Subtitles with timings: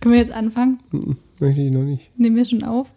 [0.00, 0.78] Können wir jetzt anfangen?
[1.38, 2.10] Möchte ich noch nicht.
[2.16, 2.92] Nehmen wir schon auf?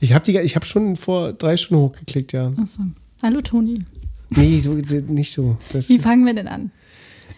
[0.00, 2.52] Ich habe hab schon vor drei Stunden hochgeklickt, ja.
[2.60, 2.82] Achso.
[3.22, 3.84] Hallo Toni.
[4.30, 5.56] Nee, so, nicht so.
[5.72, 6.70] Das, Wie fangen wir denn an?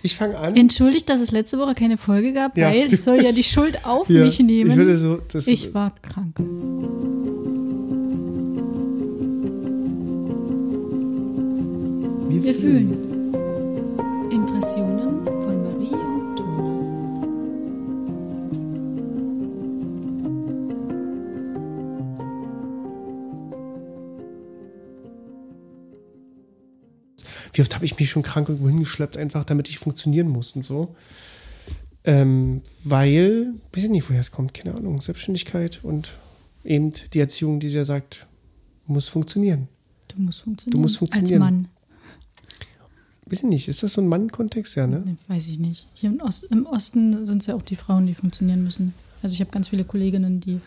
[0.03, 0.57] ich fange an.
[0.57, 2.69] Entschuldigt, dass es letzte Woche keine Folge gab, Ja.
[2.69, 4.71] weil ich soll ja die Schuld auf Ja, mich nehmen.
[4.71, 5.19] Ich würde so.
[5.47, 6.39] Ich war krank.
[12.29, 13.33] wir, Wir fühlen.
[14.31, 15.27] Impressionen
[27.55, 30.63] Wie oft habe ich mich schon krank irgendwo hingeschleppt, einfach damit ich funktionieren muss und
[30.63, 30.95] so.
[32.05, 36.19] Ähm, weil, weiß ich nicht, woher es kommt, keine Ahnung, Selbstständigkeit und
[36.65, 38.27] eben die Erziehung, die dir sagt,
[38.87, 39.69] muss funktionieren.
[40.15, 40.73] Du musst funktionieren.
[40.73, 41.43] Du musst funktionieren.
[41.43, 41.69] Als Mann.
[43.27, 45.17] Weiß ich nicht, ist das so ein Mann-Kontext, ja, ne?
[45.29, 45.87] Weiß ich nicht.
[45.95, 48.93] Hier im, Ost, im Osten sind es ja auch die Frauen, die funktionieren müssen.
[49.23, 50.61] Also ich habe ganz viele Kolleginnen, die,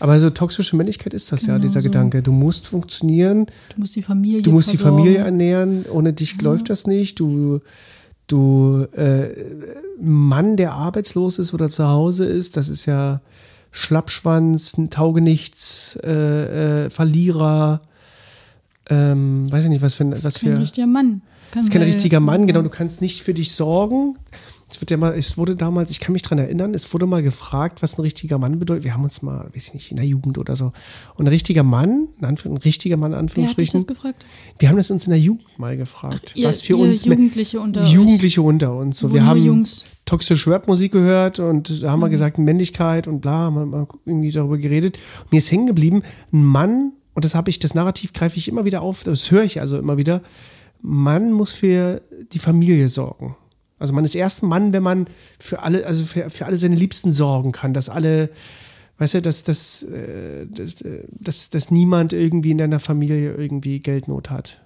[0.00, 1.88] Aber so toxische Männlichkeit ist das ja, Genau dieser so.
[1.88, 2.22] Gedanke.
[2.22, 4.98] Du musst funktionieren, du musst die Familie du musst die versorgen.
[5.04, 7.20] Familie ernähren, ohne dich läuft das nicht.
[7.20, 7.60] Du,
[8.26, 9.28] du äh,
[10.00, 13.20] Mann, der arbeitslos ist oder zu Hause ist, das ist ja
[13.72, 17.82] Schlappschwanz, Taugenichts, äh, äh, Verlierer,
[18.88, 20.60] ähm, weiß ich nicht, was für ein, Das was ist kein für.
[20.60, 21.22] richtiger Mann.
[21.52, 22.62] Kann Das ist kein richtiger Mann, genau.
[22.62, 24.16] Du kannst nicht für dich sorgen.
[24.70, 27.22] Es wird ja mal, es wurde damals, ich kann mich dran erinnern, es wurde mal
[27.22, 28.84] gefragt, was ein richtiger Mann bedeutet.
[28.84, 30.72] Wir haben uns mal, weiß ich nicht, in der Jugend oder so.
[31.16, 33.80] Und ein richtiger Mann, ein richtiger Mann, in Wer hat Anführungsstrichen.
[33.80, 34.24] das gefragt?
[34.58, 37.84] Wir haben das uns in der Jugend mal gefragt, Ihr, was für uns Jugendliche unter.
[37.84, 38.98] Jugendliche unter uns.
[38.98, 39.86] So, wir haben Jungs.
[40.06, 42.10] toxische Rap-Musik gehört und da haben wir Mhm.
[42.12, 44.98] gesagt Männlichkeit und bla, haben wir mal irgendwie darüber geredet.
[45.30, 48.64] Mir ist hängen geblieben, ein Mann, und das habe ich, das Narrativ greife ich immer
[48.64, 50.22] wieder auf, das höre ich also immer wieder,
[50.80, 52.00] Mann muss für
[52.32, 53.36] die Familie sorgen.
[53.80, 55.06] Also man ist erst ein Mann, wenn man
[55.40, 58.30] für alle, also für, für alle seine Liebsten sorgen kann, dass alle,
[58.98, 63.80] weißt du, dass, dass, äh, dass, äh, dass, dass niemand irgendwie in deiner Familie irgendwie
[63.80, 64.60] Geldnot hat.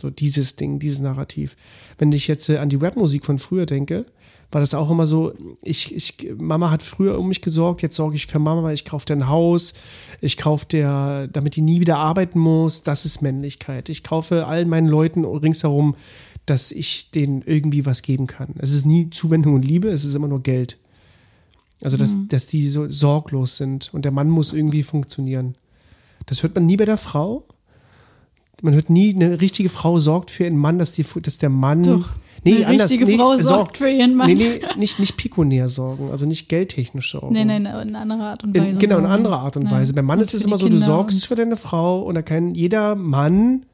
[0.00, 1.56] So dieses Ding, dieses Narrativ.
[1.98, 4.06] Wenn ich jetzt äh, an die Rapmusik von früher denke,
[4.52, 8.14] war das auch immer so, ich, ich, Mama hat früher um mich gesorgt, jetzt sorge
[8.14, 9.74] ich für Mama, ich kaufe dir ein Haus,
[10.20, 13.88] ich kaufe dir, damit die nie wieder arbeiten muss, das ist Männlichkeit.
[13.88, 15.96] Ich kaufe allen meinen Leuten ringsherum,
[16.46, 18.54] dass ich denen irgendwie was geben kann.
[18.58, 20.78] Es ist nie Zuwendung und Liebe, es ist immer nur Geld.
[21.82, 25.54] Also, dass, dass die so sorglos sind und der Mann muss irgendwie funktionieren.
[26.26, 27.44] Das hört man nie bei der Frau.
[28.62, 31.82] Man hört nie, eine richtige Frau sorgt für ihren Mann, dass, die, dass der Mann.
[31.82, 32.08] Doch.
[32.42, 32.90] Nee, Eine anders.
[32.90, 34.28] richtige nee, Frau sorgt für ihren Mann.
[34.28, 37.34] Nee, nee, nicht, nicht pikonär sorgen, also nicht geldtechnisch sorgen.
[37.34, 38.78] Nee, nee, in einer anderen Art und In, Weise.
[38.80, 39.06] genau, in sorgen.
[39.14, 39.70] anderer Art und Ja.
[39.72, 39.92] Weise.
[39.92, 42.14] Beim Mann Und ist es immer so, du Kinder sorgst und- für deine Frau und
[42.14, 43.66] da kann jeder Mann,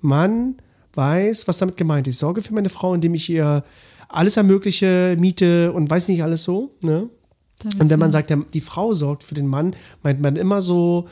[0.00, 0.56] Mann
[0.96, 2.14] weiß, was damit gemeint ist.
[2.16, 3.64] Ich sorge für meine Frau, indem ich ihr
[4.08, 6.74] alles ermögliche, miete und weiß nicht alles so.
[6.82, 7.08] Ne?
[7.80, 11.06] Und wenn man sagt, der, die Frau sorgt für den Mann, meint man immer so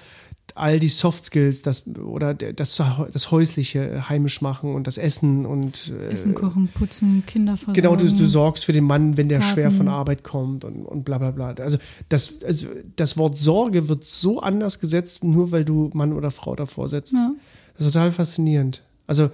[0.57, 2.81] all die Soft Skills, das oder der- das,
[3.13, 7.73] das häusliche heimisch machen und das Essen und äh, Essen, kochen, putzen, Kinder versorgen.
[7.81, 9.53] Genau, du, du sorgst für den Mann, wenn der Garten.
[9.55, 11.55] schwer von Arbeit kommt und, und bla bla bla.
[11.55, 11.79] Also
[12.09, 16.55] das, also das Wort Sorge wird so anders gesetzt, nur weil du Mann oder Frau
[16.55, 17.15] davor setzt.
[17.15, 17.33] Ja.
[17.77, 18.83] Das ist total faszinierend.
[19.09, 19.31] Also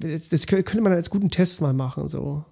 [0.00, 2.08] das, das kö- könnte man als guten Test mal machen.
[2.08, 2.44] So.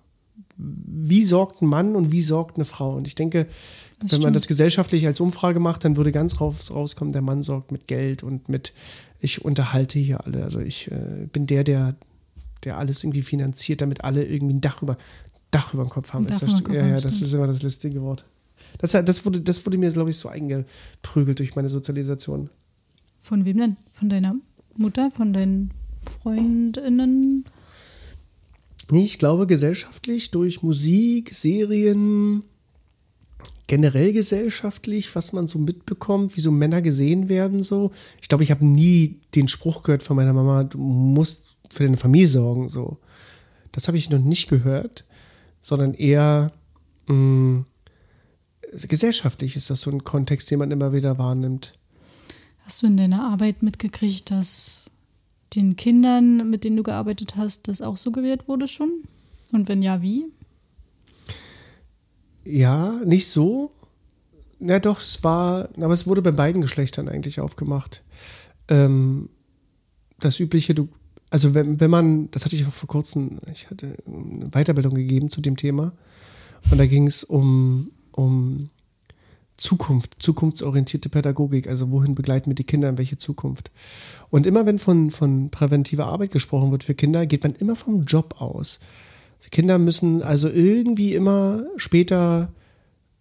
[0.58, 2.96] Wie sorgt ein Mann und wie sorgt eine Frau?
[2.96, 4.36] Und ich denke, Das wenn man stimmt.
[4.36, 8.22] das gesellschaftlich als Umfrage macht, dann würde ganz raus, rauskommen, der Mann sorgt mit Geld
[8.22, 8.72] und mit,
[9.20, 10.44] ich unterhalte hier alle.
[10.44, 11.94] Also ich äh, bin der, der,
[12.64, 14.96] der alles irgendwie finanziert, damit alle irgendwie ein Dach über,
[15.50, 16.26] Dach über dem Kopf haben.
[16.26, 17.22] Das, Kopf ja, ja, das stimmt.
[17.22, 18.24] ist immer das lustige Wort.
[18.78, 22.50] Das, das, wurde, das wurde mir, glaube ich, so eingeprügelt durch meine Sozialisation.
[23.18, 23.76] Von wem denn?
[23.92, 24.34] Von deiner
[24.76, 25.10] Mutter?
[25.10, 25.70] Von deinen
[26.08, 27.44] Freundinnen?
[28.90, 32.44] Nee, ich glaube gesellschaftlich durch Musik, Serien,
[33.66, 37.90] generell gesellschaftlich, was man so mitbekommt, wie so Männer gesehen werden so.
[38.22, 41.96] Ich glaube, ich habe nie den Spruch gehört von meiner Mama, du musst für deine
[41.96, 42.98] Familie sorgen so.
[43.72, 45.04] Das habe ich noch nicht gehört,
[45.60, 46.52] sondern eher
[47.08, 47.64] mh,
[48.88, 51.72] gesellschaftlich ist das so ein Kontext, den man immer wieder wahrnimmt.
[52.60, 54.90] Hast du in deiner Arbeit mitgekriegt, dass
[55.54, 58.90] den Kindern, mit denen du gearbeitet hast, das auch suggeriert wurde schon?
[59.52, 60.26] Und wenn ja, wie?
[62.44, 63.70] Ja, nicht so.
[64.58, 68.02] Na doch, es war, aber es wurde bei beiden Geschlechtern eigentlich aufgemacht.
[68.68, 69.28] Ähm,
[70.18, 70.88] das übliche, du,
[71.30, 75.28] also wenn, wenn man, das hatte ich auch vor kurzem, ich hatte eine Weiterbildung gegeben
[75.30, 75.92] zu dem Thema
[76.70, 78.70] und da ging es um, um
[79.56, 83.70] Zukunft, zukunftsorientierte Pädagogik, also wohin begleiten wir die Kinder in welche Zukunft.
[84.28, 88.04] Und immer wenn von, von präventiver Arbeit gesprochen wird für Kinder, geht man immer vom
[88.04, 88.80] Job aus.
[89.44, 92.52] Die Kinder müssen also irgendwie immer später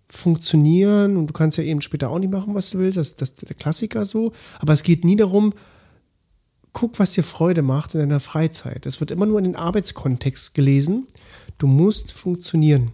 [0.07, 2.97] funktionieren und du kannst ja eben später auch nicht machen, was du willst.
[2.97, 4.31] Das, das ist der Klassiker so.
[4.59, 5.53] Aber es geht nie darum,
[6.73, 8.85] guck, was dir Freude macht in deiner Freizeit.
[8.85, 11.07] Es wird immer nur in den Arbeitskontext gelesen.
[11.57, 12.91] Du musst funktionieren.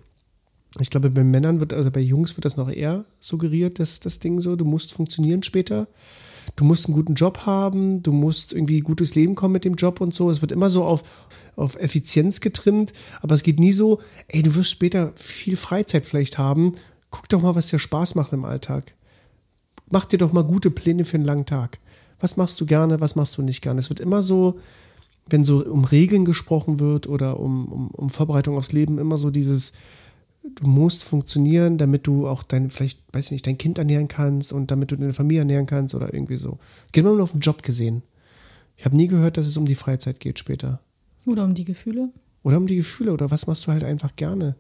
[0.80, 4.20] Ich glaube, bei Männern wird, also bei Jungs wird das noch eher suggeriert, dass das
[4.20, 5.88] Ding so, du musst funktionieren später.
[6.56, 10.02] Du musst einen guten Job haben, du musst irgendwie gutes Leben kommen mit dem Job
[10.02, 10.30] und so.
[10.32, 11.04] Es wird immer so auf,
[11.56, 16.38] auf Effizienz getrimmt, aber es geht nie so, ey, du wirst später viel Freizeit vielleicht
[16.38, 16.74] haben.
[17.10, 18.96] Guck doch mal, was dir Spaß macht im Alltag.
[19.90, 21.80] Mach dir doch mal gute Pläne für einen langen Tag.
[22.20, 23.80] Was machst du gerne, was machst du nicht gerne?
[23.80, 24.60] Es wird immer so,
[25.30, 29.30] wenn so um Regeln gesprochen wird oder um, um, um Vorbereitung aufs Leben, immer so
[29.32, 29.74] dieses,
[30.44, 34.54] du musst funktionieren, damit du auch dein, vielleicht, weiß ich nicht, dein Kind ernähren kannst
[34.54, 36.58] und damit du deine Familie ernähren kannst oder irgendwie so.
[36.92, 38.04] Geht immer nur auf den Job gesehen.
[38.78, 40.82] Ich habe nie gehört, dass es um die Freizeit geht später.
[41.26, 42.10] Oder um die Gefühle.
[42.44, 44.56] Oder um die Gefühle oder was machst du halt einfach gerne.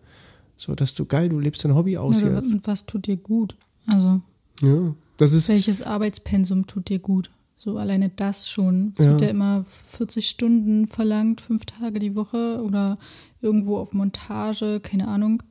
[0.57, 2.22] So, dass du geil, du lebst dein Hobby aus.
[2.22, 2.68] Oder jetzt.
[2.68, 3.57] was tut dir gut?
[3.88, 4.22] Also.
[4.62, 5.50] Ja, das ist.
[5.50, 7.31] Welches Arbeitspensum tut dir gut?
[7.57, 8.94] So alleine das schon.
[8.98, 9.12] Es ja.
[9.12, 13.00] wird ja immer 40 Stunden verlangt, fünf Tage die Woche oder
[13.42, 15.42] irgendwo auf Montage, keine Ahnung.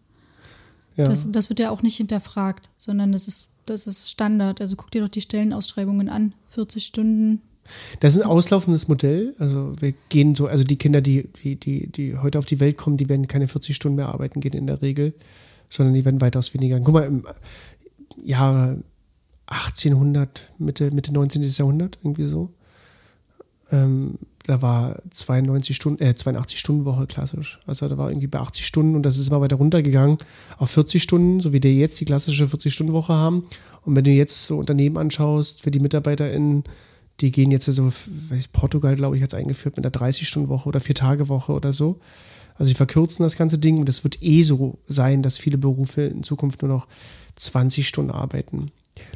[1.00, 1.08] Ja.
[1.08, 4.60] Das, das wird ja auch nicht hinterfragt, sondern das ist, das ist Standard.
[4.60, 6.34] Also guck dir doch die Stellenausschreibungen an.
[6.48, 7.40] 40 Stunden.
[8.00, 9.34] Das ist ein auslaufendes Modell.
[9.38, 12.76] Also wir gehen so, also die Kinder, die, die, die, die heute auf die Welt
[12.76, 15.14] kommen, die werden keine 40 Stunden mehr arbeiten gehen in der Regel,
[15.68, 16.80] sondern die werden weitaus weniger.
[16.80, 17.24] Guck mal, im
[18.22, 18.82] Jahre
[19.46, 21.42] 1800, Mitte, Mitte 19.
[21.42, 22.50] Jahrhundert, irgendwie so.
[23.72, 27.60] Ähm, da war 92 Stunden, äh, 82 Stunden Woche klassisch.
[27.66, 30.16] Also da war irgendwie bei 80 Stunden und das ist immer weiter runtergegangen
[30.58, 33.44] auf 40 Stunden, so wie wir jetzt die klassische 40-Stunden-Woche haben.
[33.82, 36.64] Und wenn du jetzt so Unternehmen anschaust, für die MitarbeiterInnen,
[37.20, 37.92] die gehen jetzt so,
[38.52, 42.00] Portugal, glaube ich, hat es eingeführt mit einer 30-Stunden-Woche oder Vier-Tage-Woche oder so.
[42.54, 46.02] Also sie verkürzen das ganze Ding und es wird eh so sein, dass viele Berufe
[46.02, 46.88] in Zukunft nur noch
[47.36, 48.70] 20 Stunden arbeiten.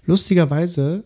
[0.06, 1.04] Lustigerweise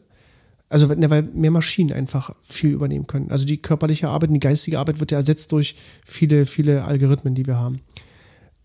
[0.69, 3.31] also weil mehr Maschinen einfach viel übernehmen können.
[3.31, 5.75] Also die körperliche Arbeit und die geistige Arbeit wird ja ersetzt durch
[6.05, 7.81] viele, viele Algorithmen, die wir haben.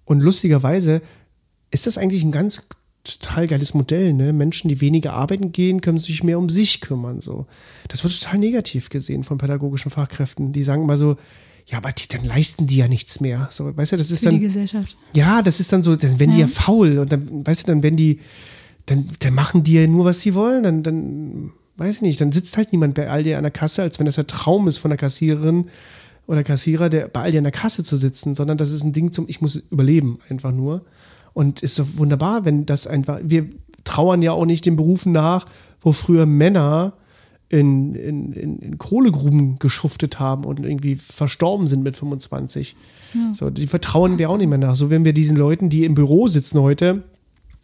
[0.06, 1.02] Und lustigerweise
[1.72, 2.64] ist das eigentlich ein ganz
[3.04, 4.14] total geiles Modell.
[4.14, 4.34] Ne?
[4.34, 7.22] Menschen, die weniger arbeiten gehen, können sich mehr um sich kümmern.
[7.22, 7.48] So.
[7.88, 10.52] Das wird total negativ gesehen von pädagogischen Fachkräften.
[10.52, 11.18] Die sagen mal so,
[11.68, 13.48] ja, aber die, dann leisten die ja nichts mehr.
[13.50, 14.36] So, weißt du, das ist Für dann.
[14.36, 14.98] die Gesellschaft.
[15.16, 16.36] Ja, das ist dann so, dann werden ja.
[16.36, 18.20] die ja faul und dann, weißt du, dann werden die,
[18.86, 22.31] dann, dann machen die ja nur, was sie wollen, dann, dann weiß ich nicht, dann
[22.31, 24.90] sitzt halt niemand bei Aldi an der Kasse, als wenn das der Traum ist von
[24.90, 25.66] der Kassiererin
[26.28, 29.12] oder Kassierer, der bei Aldi an der Kasse zu sitzen, sondern das ist ein Ding
[29.12, 30.86] zum, ich muss überleben, einfach nur.
[31.34, 33.48] Und ist so wunderbar, wenn das einfach, wir
[33.84, 35.46] trauern ja auch nicht den Berufen nach,
[35.81, 36.94] wo früher Männer
[37.50, 42.75] in, in, in, in Kohlegruben geschuftet haben und irgendwie verstorben sind mit 25.
[43.14, 43.34] Ja.
[43.36, 44.75] So, die vertrauen wir auch nicht mehr nach.
[44.75, 47.04] So, wenn wir diesen Leuten, die im Büro sitzen heute,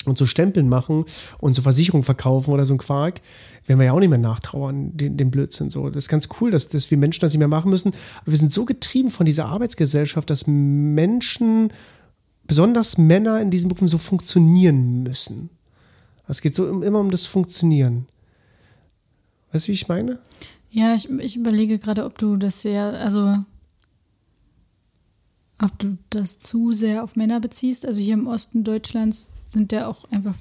[0.10, 1.06] und so Stempeln machen
[1.40, 3.22] und so Versicherungen verkaufen oder so ein Quark,
[3.66, 5.70] werden wir ja auch nicht mehr nachtrauern, den, den Blödsinn.
[5.70, 5.90] So.
[5.90, 7.94] Das ist ganz cool, dass, dass wir Menschen das nicht mehr machen müssen.
[8.22, 11.72] Aber wir sind so getrieben von dieser Arbeitsgesellschaft, dass Menschen,
[12.46, 15.50] besonders Männer in diesen Berufen, so funktionieren müssen.
[16.28, 18.08] Es geht so immer um das Funktionieren.
[19.52, 20.20] Weißt du, wie ich meine?
[20.72, 23.38] Ja, ich, ich überlege gerade, ob du das sehr, also
[25.60, 27.86] ob du das zu sehr auf Männer beziehst.
[27.86, 30.36] Also hier im Osten Deutschlands sind ja auch einfach,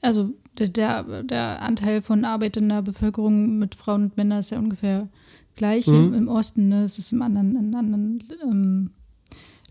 [0.00, 5.08] also der, der Anteil von arbeitender Bevölkerung mit Frauen und Männern ist ja ungefähr
[5.56, 5.94] gleich mhm.
[5.94, 6.68] im, im, Osten.
[6.68, 6.84] Ne?
[6.84, 8.90] Es ist im anderen, in anderen ähm,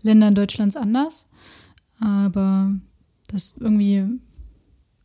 [0.02, 1.26] Ländern Deutschlands anders.
[1.98, 2.74] Aber
[3.28, 4.04] das irgendwie,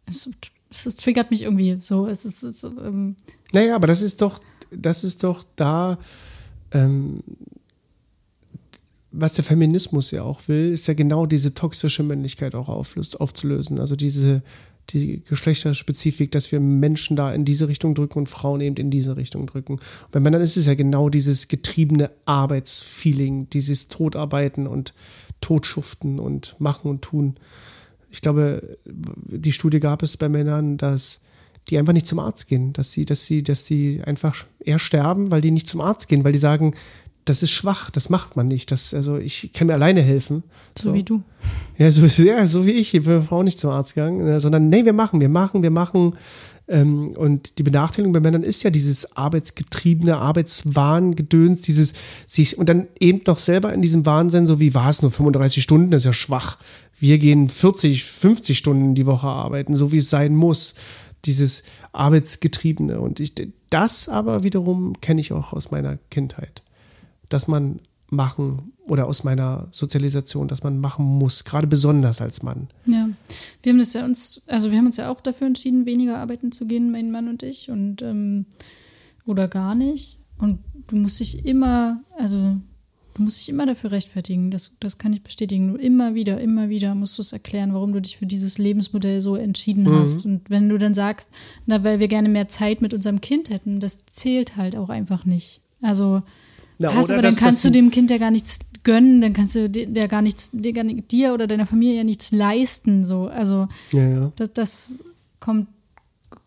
[0.06, 0.30] es,
[0.70, 2.08] es, triggert mich irgendwie so.
[2.08, 3.16] Es ist, es, ähm,
[3.54, 5.98] naja, aber das ist doch, das ist doch da.
[6.72, 7.24] Ähm,
[9.20, 13.80] was der Feminismus ja auch will, ist ja genau diese toxische Männlichkeit auch aufzulösen.
[13.80, 14.42] Also diese
[14.92, 19.18] die Geschlechterspezifik, dass wir Menschen da in diese Richtung drücken und Frauen eben in diese
[19.18, 19.74] Richtung drücken.
[19.74, 24.94] Und bei Männern ist es ja genau dieses getriebene Arbeitsfeeling, dieses Todarbeiten und
[25.42, 27.36] Totschuften und Machen und Tun.
[28.10, 31.22] Ich glaube, die Studie gab es bei Männern, dass
[31.70, 35.32] die einfach nicht zum Arzt gehen, dass sie, dass sie, dass sie einfach eher sterben,
[35.32, 36.74] weil die nicht zum Arzt gehen, weil die sagen,
[37.30, 38.72] das ist schwach, das macht man nicht.
[38.72, 40.44] Das, also ich kann mir alleine helfen.
[40.78, 40.94] So, so.
[40.96, 41.22] wie du.
[41.78, 42.94] Ja so, ja, so wie ich.
[42.94, 45.72] Ich bin Frau nicht zum Arzt gegangen, äh, sondern nee, wir machen, wir machen, wir
[45.72, 46.16] machen.
[46.70, 51.94] Ähm, und die Benachteiligung bei Männern ist ja dieses arbeitsgetriebene, Arbeitswahn-Gedöns, dieses
[52.26, 55.64] sich und dann eben noch selber in diesem Wahnsinn, so wie war es nur 35
[55.64, 56.58] Stunden, das ist ja schwach.
[57.00, 60.76] Wir gehen 40, 50 Stunden die Woche arbeiten, so wie es sein muss.
[61.26, 63.00] Dieses Arbeitsgetriebene.
[63.00, 63.34] Und ich,
[63.70, 66.64] das aber wiederum kenne ich auch aus meiner Kindheit
[67.30, 67.80] dass man
[68.10, 72.68] machen oder aus meiner Sozialisation, dass man machen muss, gerade besonders als Mann.
[72.86, 73.10] Ja,
[73.64, 76.52] Wir haben das ja uns, also wir haben uns ja auch dafür entschieden, weniger arbeiten
[76.54, 78.46] zu gehen, mein Mann und ich, und ähm,
[79.26, 80.18] oder gar nicht.
[80.38, 82.38] Und du musst dich immer, also
[83.16, 84.52] du musst dich immer dafür rechtfertigen.
[84.52, 85.74] Das, das kann ich bestätigen.
[85.74, 89.20] Du immer wieder, immer wieder musst du es erklären, warum du dich für dieses Lebensmodell
[89.20, 90.00] so entschieden Mhm.
[90.00, 90.26] hast.
[90.26, 91.30] Und wenn du dann sagst,
[91.66, 95.26] na, weil wir gerne mehr Zeit mit unserem Kind hätten, das zählt halt auch einfach
[95.26, 95.60] nicht.
[95.82, 96.22] Also
[96.80, 99.34] Na, hast, aber dann dass- kannst dass du dem Kind ja gar nichts gönnen, dann
[99.34, 102.32] kannst du dir, der gar nichts, dir, gar nicht, dir oder deiner Familie ja nichts
[102.32, 103.04] leisten.
[103.04, 103.28] So.
[103.28, 104.32] Also Ja, ja.
[104.36, 105.00] das, das
[105.40, 105.68] kommt,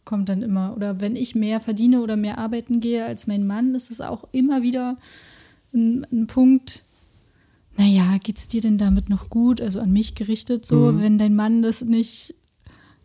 [0.04, 0.74] kommt dann immer.
[0.76, 4.24] Oder wenn ich mehr verdiene oder mehr arbeiten gehe als mein Mann, ist es auch
[4.32, 4.96] immer wieder
[5.74, 6.84] ein, ein Punkt.
[7.76, 9.60] Naja, geht's dir denn damit noch gut?
[9.60, 12.34] Also an mich gerichtet, so, wenn dein Mann das nicht,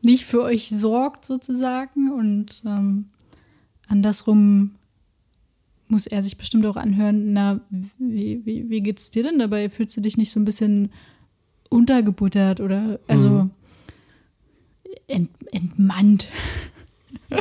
[0.02, 2.12] nicht für euch sorgt, sozusagen.
[2.12, 3.06] Und ähm,
[3.88, 4.72] andersrum
[5.96, 7.62] muss er sich bestimmt auch anhören, na,
[7.98, 9.70] wie, wie, wie geht's dir denn dabei?
[9.70, 10.90] Fühlst du dich nicht so ein bisschen
[11.70, 13.50] untergebuttert oder also
[15.08, 16.28] ent, entmannt?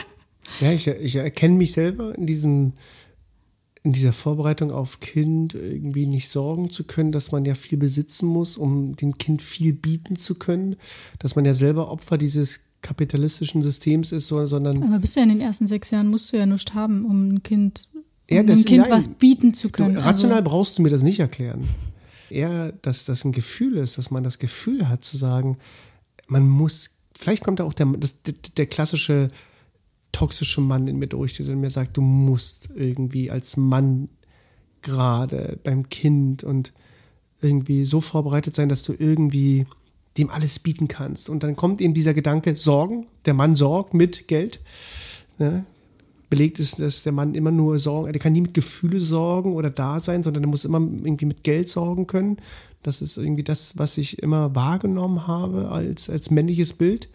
[0.61, 2.75] Ja, ich, ich erkenne mich selber in diesem,
[3.83, 8.27] in dieser Vorbereitung auf Kind irgendwie nicht sorgen zu können, dass man ja viel besitzen
[8.29, 10.77] muss, um dem Kind viel bieten zu können,
[11.19, 15.25] dass man ja selber Opfer dieses kapitalistischen Systems ist, so- sondern Aber bist du ja
[15.25, 17.89] in den ersten sechs Jahren, musst du ja nichts haben, um ein Kind,
[18.29, 18.91] Ja, das- einem Kind nein.
[18.91, 19.97] was bieten zu Du, können.
[19.99, 21.69] rational also, brauchst du mir das nicht erklären.
[22.31, 25.59] Eher, dass das ein Gefühl ist, dass man das Gefühl hat zu sagen,
[26.27, 29.29] man muss, vielleicht kommt da auch der, das, der, der klassische
[30.13, 34.09] toxische Mann in mir durch, der dann mir sagt, du musst irgendwie als Mann
[34.83, 36.73] gerade beim Kind und
[37.41, 39.67] irgendwie so vorbereitet sein, dass du irgendwie
[40.17, 41.29] dem alles bieten kannst.
[41.29, 44.61] Und dann kommt eben dieser Gedanke, Sorgen, der Mann sorgt mit Geld.
[45.39, 45.67] Ne?
[46.31, 49.71] Belegt ist, dass der Mann immer nur sorgen, der kann nie mit Gefühle sorgen oder
[49.71, 52.39] da sein, sondern er muss immer irgendwie mit Geld sorgen können.
[52.83, 57.09] Das ist irgendwie das, was ich immer wahrgenommen habe als, als männliches Bild.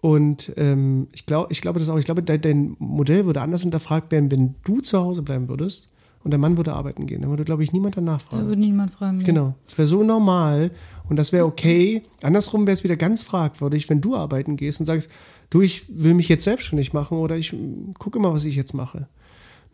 [0.00, 4.10] Und ähm, ich glaube, ich glaube das auch, ich glaube, dein, Modell würde anders hinterfragt
[4.10, 5.91] werden, wenn du zu Hause bleiben würdest
[6.24, 7.22] und der Mann würde arbeiten gehen.
[7.22, 8.42] Dann würde, glaube ich, niemand danach fragen.
[8.42, 9.24] da würde niemand fragen.
[9.24, 9.54] Genau.
[9.66, 10.70] Das wäre so normal
[11.08, 12.02] und das wäre okay.
[12.22, 15.10] Andersrum wäre es wieder ganz fragwürdig, wenn du arbeiten gehst und sagst,
[15.50, 17.54] du, ich will mich jetzt selbstständig machen oder ich
[17.98, 19.08] gucke immer, was ich jetzt mache.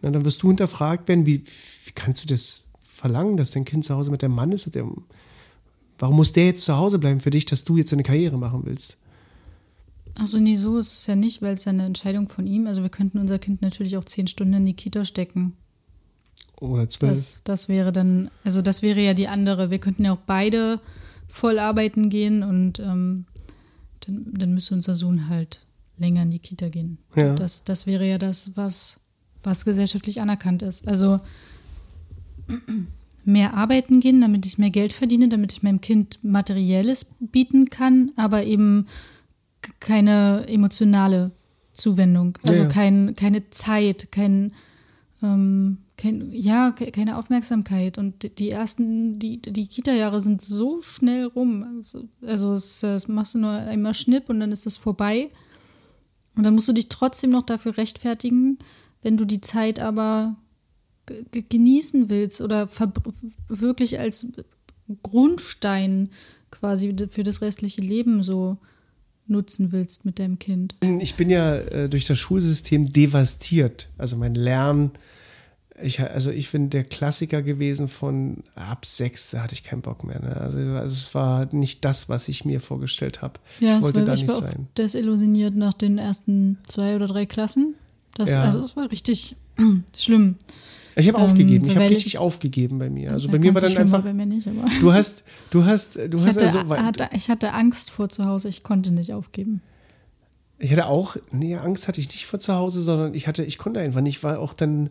[0.00, 1.42] Na, dann wirst du hinterfragt werden, wie,
[1.84, 4.74] wie kannst du das verlangen, dass dein Kind zu Hause mit dem Mann ist?
[4.74, 4.86] Der,
[5.98, 8.62] warum muss der jetzt zu Hause bleiben für dich, dass du jetzt eine Karriere machen
[8.64, 8.96] willst?
[10.18, 12.66] Achso, nee, so ist es ja nicht, weil es ja eine Entscheidung von ihm.
[12.66, 15.52] Also wir könnten unser Kind natürlich auch zehn Stunden in die Kita stecken.
[16.60, 17.12] Oder zwölf.
[17.12, 19.70] Das, das wäre dann, also das wäre ja die andere.
[19.70, 20.80] Wir könnten ja auch beide
[21.28, 23.26] voll arbeiten gehen und ähm,
[24.00, 25.60] dann, dann müsste unser Sohn halt
[25.98, 26.98] länger in die Kita gehen.
[27.14, 27.34] Ja.
[27.34, 29.00] Das, das wäre ja das, was,
[29.42, 30.88] was gesellschaftlich anerkannt ist.
[30.88, 31.20] Also
[33.24, 38.12] mehr arbeiten gehen, damit ich mehr Geld verdiene, damit ich meinem Kind Materielles bieten kann,
[38.16, 38.86] aber eben
[39.80, 41.30] keine emotionale
[41.72, 42.38] Zuwendung.
[42.42, 42.68] Also ja.
[42.68, 44.52] Kein, keine Zeit, kein,
[45.22, 47.98] ähm, kein, ja, ke- keine Aufmerksamkeit.
[47.98, 51.62] Und die- ersten, die, die Kita-Jahre sind so schnell rum.
[51.76, 55.28] Also, also es, das machst du nur einmal Schnipp und dann ist es vorbei.
[56.36, 58.58] Und dann musst du dich trotzdem noch dafür rechtfertigen,
[59.02, 60.36] wenn du die Zeit aber
[61.06, 62.68] ge- ge- genießen willst oder
[63.48, 64.28] wirklich als
[65.02, 66.10] Grundstein
[66.50, 68.58] quasi für das restliche Leben so
[69.26, 70.74] nutzen willst mit deinem Kind.
[71.00, 73.88] Ich bin ja äh, durch das Schulsystem devastiert.
[73.98, 74.92] Also mein Lernen,
[75.82, 80.04] ich, also ich bin der Klassiker gewesen von ab sechs, da hatte ich keinen Bock
[80.04, 80.20] mehr.
[80.20, 80.36] Ne?
[80.36, 83.34] Also, also es war nicht das, was ich mir vorgestellt habe.
[83.60, 84.68] Ja, ich wollte war, da ich nicht war sein.
[84.76, 87.74] desillusioniert nach den ersten zwei oder drei Klassen.
[88.16, 88.42] Das, Ja.
[88.42, 89.36] Also es war richtig
[89.96, 90.36] schlimm.
[90.96, 91.66] Ich habe Ähm, aufgegeben.
[91.66, 93.12] Ich habe weil ich- richtig aufgegeben bei mir.
[93.12, 94.02] Also bei mir war dann so einfach.
[94.02, 96.76] Bei mir nicht, aber Du hast, du hast, du ich, hast hatte, also.
[96.76, 98.48] hatte, ich hatte Angst vor zu Hause.
[98.48, 99.60] Ich konnte nicht aufgeben.
[100.58, 103.58] Ich hatte auch, nee, Angst hatte ich nicht vor zu Hause, sondern ich hatte, ich
[103.58, 104.90] konnte einfach nicht, ich war auch dann,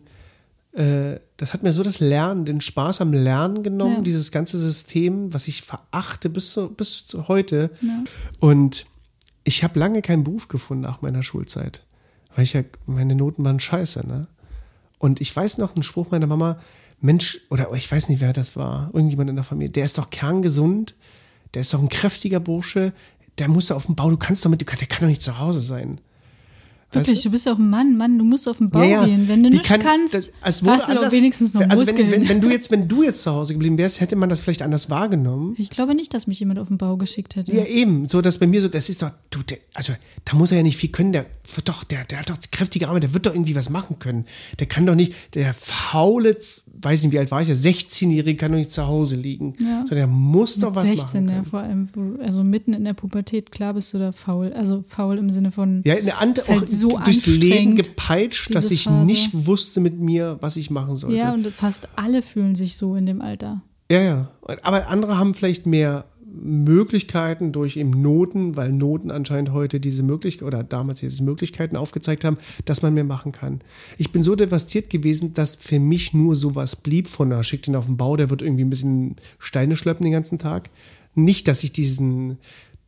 [0.78, 4.02] äh, das hat mir so das Lernen, den Spaß am Lernen genommen, Ja.
[4.02, 7.70] dieses ganze System, was ich verachte bis, zu, bis zu heute.
[7.80, 8.04] Ja.
[8.40, 8.86] Und
[9.44, 11.84] ich habe lange keinen Beruf gefunden nach meiner Schulzeit,
[12.34, 14.28] weil ich ja, meine Noten waren scheiße, ne?
[14.98, 16.58] Und ich weiß noch einen Spruch meiner Mama,
[17.00, 20.10] Mensch, oder ich weiß nicht, wer das war, irgendjemand in der Familie, der ist doch
[20.10, 20.94] kerngesund,
[21.54, 22.92] der ist doch ein kräftiger Bursche,
[23.38, 25.38] der muss doch auf dem Bau, du kannst doch mit, der kann doch nicht zu
[25.38, 26.00] Hause sein.
[26.90, 27.28] Wirklich, Weißt du?
[27.28, 29.04] du bist ja auch ein Mann, Mann, du musst auf den Bau Ja, ja.
[29.04, 29.28] gehen.
[29.28, 31.94] Wenn du Wie nicht kann- kannst, das- hast du doch anders- wenigstens noch also wenn,
[31.96, 32.10] Muskeln.
[32.12, 34.62] wenn, wenn du jetzt, wenn du jetzt zu Hause geblieben wärst, hätte man das vielleicht
[34.62, 35.54] anders wahrgenommen.
[35.58, 37.52] ich glaube nicht, dass mich jemand auf den Bau geschickt hätte.
[37.54, 38.06] Ja, eben.
[38.06, 39.92] So, dass bei mir so, das ist doch, du, der, also,
[40.24, 41.12] da muss er ja nicht viel können.
[41.12, 41.26] Der
[41.64, 44.24] doch, der, der hat doch kräftige Arme, der wird doch irgendwie was machen können.
[44.58, 46.36] Der kann doch nicht, der faule,
[46.80, 49.54] weiß nicht, wie alt war ich, der 16-Jährige kann doch nicht zu Hause liegen.
[49.60, 49.84] Ja.
[49.88, 51.28] So, der muss doch Mit was 16, machen.
[51.28, 51.50] ja, Können.
[51.50, 54.52] vor allem, also mitten in der Pubertät, klar bist du da faul.
[54.52, 58.84] Also faul im Sinne von, Ja, eine ist halt so durchs Leben gepeitscht, dass ich
[58.84, 59.06] Phase.
[59.06, 61.16] nicht wusste mit mir, was ich machen sollte.
[61.16, 63.62] ja, und fast alle fühlen sich so in dem Alter.
[63.90, 64.28] Ja, ja.
[64.62, 70.46] Aber andere haben vielleicht mehr Möglichkeiten durch eben Noten, weil Noten anscheinend heute diese Möglichkeit
[70.46, 73.60] oder damals diese Möglichkeiten aufgezeigt haben, dass man mehr machen kann.
[73.96, 77.76] Ich bin so devastiert gewesen, dass für mich nur sowas blieb von, na, schickt ihn
[77.76, 80.70] auf den Bau, der wird irgendwie ein bisschen Steine schleppen den ganzen Tag.
[81.14, 82.38] Nicht, dass ich diesen,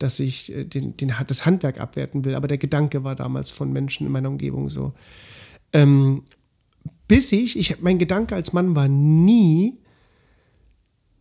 [0.01, 3.71] dass ich äh, den, den, das Handwerk abwerten will, aber der Gedanke war damals von
[3.71, 4.93] Menschen in meiner Umgebung so.
[5.73, 6.23] Ähm,
[7.07, 9.79] bis ich, ich, mein Gedanke als Mann war nie,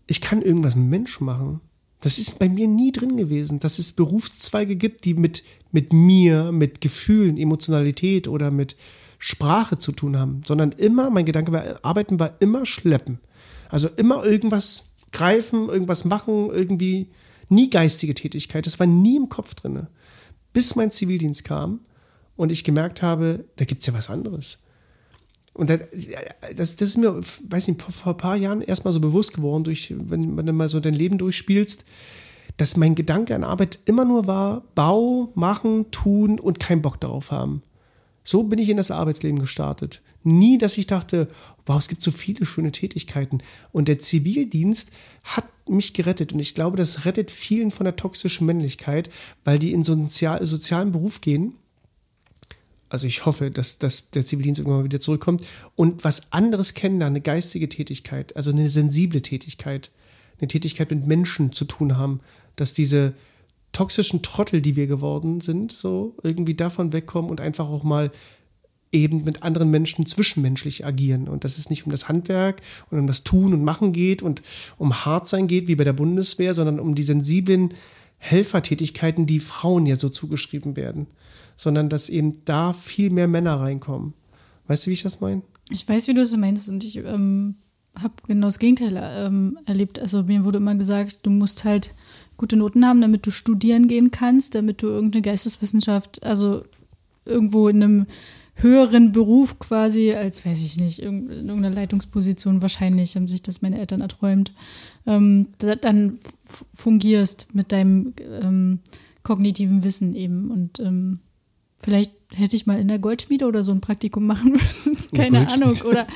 [0.06, 1.60] ich kann irgendwas mit Menschen machen.
[2.00, 6.50] Das ist bei mir nie drin gewesen, dass es Berufszweige gibt, die mit, mit mir,
[6.50, 8.76] mit Gefühlen, Emotionalität oder mit
[9.18, 13.18] Sprache zu tun haben, sondern immer, mein Gedanke war, Arbeiten war immer Schleppen.
[13.68, 17.08] Also immer irgendwas greifen, irgendwas machen, irgendwie
[17.50, 18.66] nie geistige Tätigkeit.
[18.66, 19.86] Das war nie im Kopf drin.
[20.52, 21.80] Bis mein Zivildienst kam
[22.36, 24.64] und ich gemerkt habe, da gibt es ja was anderes.
[25.52, 25.80] Und das,
[26.56, 29.92] das, das ist mir, weiß nicht, vor ein paar Jahren erstmal so bewusst geworden, durch,
[29.96, 31.84] wenn, wenn du mal so dein Leben durchspielst,
[32.56, 37.30] dass mein Gedanke an Arbeit immer nur war, Bau, machen, tun und keinen Bock darauf
[37.30, 37.62] haben.
[38.22, 40.02] So bin ich in das Arbeitsleben gestartet.
[40.22, 41.28] Nie, dass ich dachte,
[41.66, 43.38] wow, es gibt so viele schöne Tätigkeiten.
[43.72, 44.90] Und der Zivildienst
[45.24, 46.32] hat mich gerettet.
[46.32, 49.08] Und ich glaube, das rettet vielen von der toxischen Männlichkeit,
[49.44, 51.54] weil die in so einen sozial, sozialen Beruf gehen,
[52.90, 55.46] also ich hoffe, dass, dass der Zivildienst irgendwann mal wieder zurückkommt
[55.76, 59.92] und was anderes kennenlernen, eine geistige Tätigkeit, also eine sensible Tätigkeit,
[60.38, 62.20] eine Tätigkeit mit Menschen zu tun haben,
[62.56, 63.14] dass diese
[63.72, 68.10] toxischen Trottel, die wir geworden sind, so irgendwie davon wegkommen und einfach auch mal
[68.92, 73.06] eben mit anderen Menschen zwischenmenschlich agieren und dass es nicht um das Handwerk und um
[73.06, 74.42] das Tun und Machen geht und
[74.78, 77.74] um hart sein geht, wie bei der Bundeswehr, sondern um die sensiblen
[78.18, 81.06] Helfertätigkeiten, die Frauen ja so zugeschrieben werden,
[81.56, 84.12] sondern dass eben da viel mehr Männer reinkommen.
[84.66, 85.42] Weißt du, wie ich das meine?
[85.70, 87.54] Ich weiß, wie du es meinst und ich ähm,
[87.96, 89.98] habe genau das Gegenteil ähm, erlebt.
[89.98, 91.94] Also mir wurde immer gesagt, du musst halt
[92.36, 96.64] gute Noten haben, damit du studieren gehen kannst, damit du irgendeine Geisteswissenschaft, also
[97.24, 98.06] irgendwo in einem
[98.62, 103.78] höheren Beruf quasi, als weiß ich nicht, in irgendeiner Leitungsposition wahrscheinlich, haben sich das meine
[103.78, 104.52] Eltern erträumt,
[105.06, 106.18] ähm, da, dann
[106.72, 108.80] fungierst mit deinem ähm,
[109.22, 111.20] kognitiven Wissen eben und ähm,
[111.78, 114.96] vielleicht hätte ich mal in der Goldschmiede oder so ein Praktikum machen müssen.
[115.14, 115.76] Keine Ahnung.
[115.84, 116.06] Oder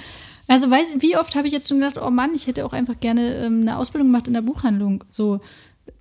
[0.46, 3.00] also weiß, wie oft habe ich jetzt schon gedacht, oh Mann, ich hätte auch einfach
[3.00, 5.04] gerne ähm, eine Ausbildung gemacht in der Buchhandlung.
[5.09, 5.40] So.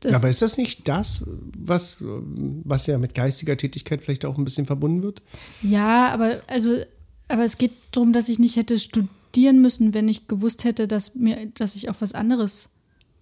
[0.03, 1.25] Ja, aber ist das nicht das,
[1.57, 5.21] was, was ja mit geistiger Tätigkeit vielleicht auch ein bisschen verbunden wird?
[5.61, 6.75] Ja, aber also,
[7.27, 11.15] aber es geht darum, dass ich nicht hätte studieren müssen, wenn ich gewusst hätte, dass
[11.15, 12.69] mir, dass ich auch was anderes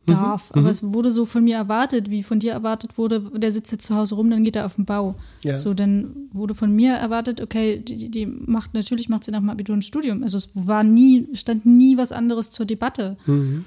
[0.06, 0.54] darf.
[0.54, 3.72] Mhm, aber es wurde so von mir erwartet, wie von dir erwartet wurde, der sitzt
[3.72, 5.16] jetzt zu Hause rum, dann geht er auf den Bau.
[5.44, 5.58] Ja.
[5.58, 9.50] So, dann wurde von mir erwartet, okay, die, die macht, natürlich macht sie nach dem
[9.50, 10.24] Abitur ein Studium.
[10.24, 13.18] Also es war nie, stand nie was anderes zur Debatte.
[13.26, 13.66] Mhm.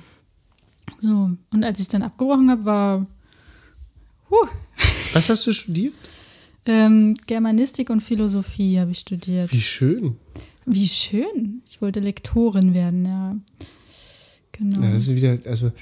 [1.05, 3.07] So, und als ich es dann abgebrochen habe, war.
[4.31, 4.49] Huh.
[5.13, 5.93] Was hast du studiert?
[6.65, 9.53] Ähm, Germanistik und Philosophie habe ich studiert.
[9.53, 10.17] Wie schön.
[10.65, 11.61] Wie schön.
[11.67, 13.37] Ich wollte Lektorin werden, ja.
[14.53, 14.81] Genau.
[14.81, 15.73] Ja, das ist wieder, also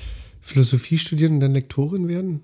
[0.40, 2.40] Philosophie studieren und dann Lektorin werden?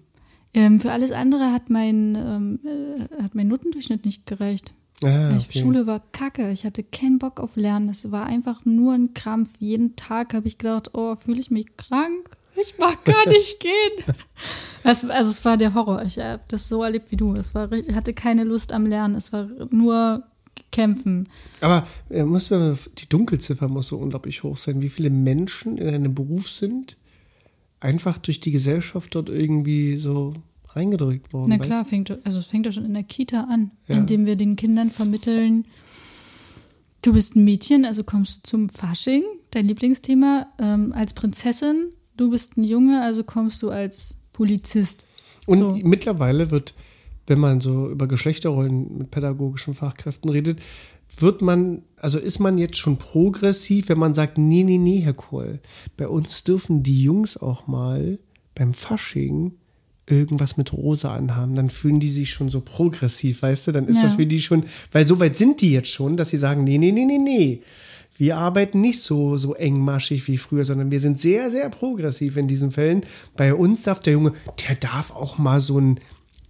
[0.54, 4.72] Ähm, für alles andere hat mein, ähm, äh, hat mein Notendurchschnitt nicht gereicht.
[5.02, 5.44] Ah, okay.
[5.52, 6.52] Die Schule war kacke.
[6.52, 7.88] Ich hatte keinen Bock auf Lernen.
[7.88, 9.54] Es war einfach nur ein Krampf.
[9.58, 12.37] Jeden Tag habe ich gedacht, oh, fühle ich mich krank?
[12.60, 14.14] Ich mag gar nicht gehen.
[14.84, 16.02] Das, also es war der Horror.
[16.04, 17.34] Ich habe das so erlebt wie du.
[17.34, 19.16] Es war, ich hatte keine Lust am Lernen.
[19.16, 20.22] Es war nur
[20.70, 21.28] kämpfen.
[21.60, 25.88] Aber äh, muss man, die Dunkelziffer muss so unglaublich hoch sein, wie viele Menschen in
[25.88, 26.96] einem Beruf sind,
[27.80, 30.34] einfach durch die Gesellschaft dort irgendwie so
[30.68, 31.48] reingedrückt worden.
[31.50, 33.96] Na klar, fängt, also es fängt ja schon in der Kita an, ja.
[33.96, 35.64] indem wir den Kindern vermitteln,
[37.02, 42.30] du bist ein Mädchen, also kommst du zum Fasching, dein Lieblingsthema, ähm, als Prinzessin, du
[42.30, 45.06] bist ein Junge, also kommst du als Polizist.
[45.46, 45.78] Und so.
[45.82, 46.74] mittlerweile wird,
[47.26, 50.60] wenn man so über Geschlechterrollen mit pädagogischen Fachkräften redet,
[51.18, 55.14] wird man, also ist man jetzt schon progressiv, wenn man sagt, nee, nee, nee, Herr
[55.14, 55.60] Kohl,
[55.96, 58.18] bei uns dürfen die Jungs auch mal
[58.54, 59.52] beim Fasching
[60.06, 63.72] irgendwas mit Rosa anhaben, dann fühlen die sich schon so progressiv, weißt du?
[63.72, 64.04] Dann ist Ja.
[64.04, 66.78] das für die schon, weil so weit sind die jetzt schon, dass sie sagen, nee,
[66.78, 67.62] nee, nee, nee, nee.
[68.18, 72.48] Wir arbeiten nicht so, so engmaschig wie früher, sondern wir sind sehr, sehr progressiv in
[72.48, 73.06] diesen Fällen.
[73.36, 74.32] Bei uns darf der Junge,
[74.68, 76.00] der darf auch mal so ein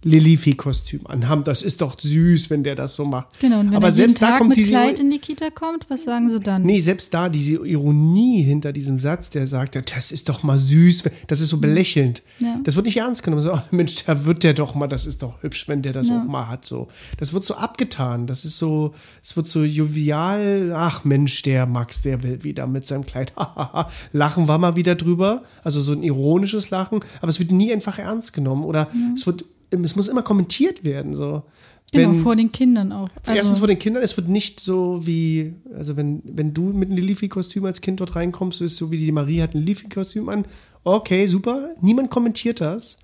[0.03, 1.43] Lilifi-Kostüm anhaben.
[1.43, 3.39] Das ist doch süß, wenn der das so macht.
[3.39, 5.49] Genau, und wenn Aber er selbst da Tag kommt mit diese Kleid in die Kita
[5.49, 6.63] kommt, was sagen sie dann?
[6.63, 10.57] Nee, selbst da, diese Ironie hinter diesem Satz, der sagt, ja, das ist doch mal
[10.57, 12.23] süß, das ist so belächelnd.
[12.39, 12.59] Ja.
[12.63, 13.41] Das wird nicht ernst genommen.
[13.41, 16.09] So, ach, Mensch, da wird der doch mal, das ist doch hübsch, wenn der das
[16.09, 16.19] Ja.
[16.21, 16.65] auch mal hat.
[16.65, 16.87] So.
[17.17, 18.27] Das wird so abgetan.
[18.27, 20.71] Das ist so, es wird so jovial.
[20.75, 23.33] Ach Mensch, der Max, der will wieder mit seinem Kleid.
[24.13, 25.43] Lachen war mal wieder drüber.
[25.63, 26.99] Also so ein ironisches Lachen.
[27.21, 28.63] Aber es wird nie einfach ernst genommen.
[28.63, 31.13] Oder es wird, es muss immer kommentiert werden.
[31.13, 31.43] So.
[31.91, 33.09] genau, Wenn- vor den Kindern auch.
[33.25, 36.89] Erstens Also, vor den Kindern, es wird nicht so wie, also wenn, wenn du mit
[36.89, 40.45] einem Lilifi-Kostüm als Kind dort reinkommst, ist so wie die Marie hat ein Lilifi-Kostüm an.
[40.83, 41.75] Okay, super.
[41.81, 42.99] Niemand kommentiert das.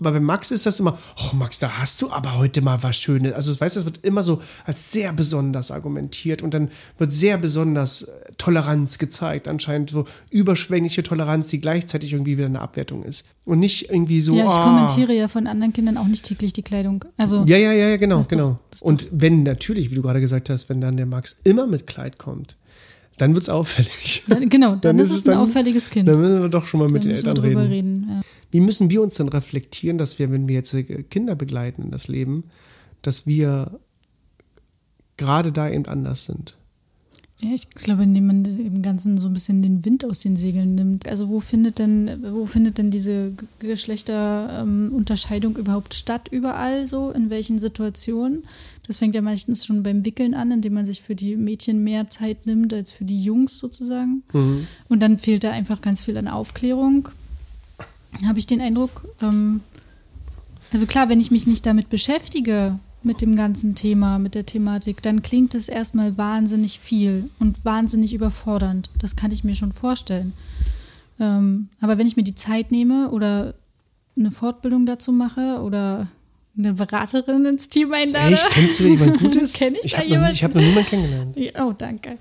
[0.00, 2.96] Aber bei Max ist das immer, oh Max, da hast du aber heute mal was
[2.96, 3.32] Schönes.
[3.32, 7.38] Also, weißt du, das wird immer so als sehr besonders argumentiert und dann wird sehr
[7.38, 8.08] besonders äh,
[8.38, 9.48] Toleranz gezeigt.
[9.48, 13.26] Anscheinend so überschwängliche Toleranz, die gleichzeitig irgendwie wieder eine Abwertung ist.
[13.44, 16.52] Und nicht irgendwie so, ja, ich ah, kommentiere ja von anderen Kindern auch nicht täglich
[16.52, 17.04] die Kleidung.
[17.16, 18.58] Also, ja, ja, ja, ja, genau, genau.
[18.72, 21.86] ist Und wenn natürlich, wie du gerade gesagt hast, wenn dann der Max immer mit
[21.86, 22.56] Kleid kommt,
[23.18, 24.22] dann wird es auffällig.
[24.28, 26.08] dann, genau, dann, Dann ist es es ein dann- auffälliges Kind.
[26.08, 27.58] Dann müssen wir doch schon mal mit Dann den Eltern reden.
[27.58, 28.06] reden.
[28.08, 28.20] Ja.
[28.50, 31.90] Wie müssen wir uns denn reflektieren, dass wir, wenn wir jetzt äh, Kinder begleiten in
[31.90, 32.44] das Leben,
[33.02, 33.78] dass wir
[35.16, 36.56] gerade da eben anders sind?
[37.42, 40.74] Ja, ich glaube, indem man dem Ganzen so ein bisschen den Wind aus den Segeln
[40.74, 41.08] nimmt.
[41.08, 47.10] Also wo findet denn, wo findet denn diese Geschlechterunterscheidung überhaupt statt überall so?
[47.10, 48.44] In welchen Situationen?
[48.86, 52.08] Das fängt ja meistens schon beim Wickeln an, indem man sich für die Mädchen mehr
[52.08, 54.22] Zeit nimmt als für die Jungs sozusagen.
[54.88, 57.08] Und dann fehlt da einfach ganz viel an Aufklärung.
[58.26, 59.04] Habe ich den Eindruck.
[59.22, 59.60] Ähm,
[60.72, 65.02] also klar, wenn ich mich nicht damit beschäftige, mit dem ganzen Thema, mit der Thematik,
[65.02, 68.90] dann klingt es erstmal wahnsinnig viel und wahnsinnig überfordernd.
[68.98, 70.32] Das kann ich mir schon vorstellen.
[71.18, 73.54] Ähm, aber wenn ich mir die Zeit nehme oder
[74.16, 76.08] eine Fortbildung dazu mache oder
[76.58, 78.34] eine Beraterin ins Team einlade.
[78.34, 78.50] Echt?
[78.50, 79.54] Kennst du da jemand Gutes?
[79.54, 81.36] Kenn ich da habe noch, ich hab noch niemanden kennengelernt.
[81.58, 82.14] Oh, danke.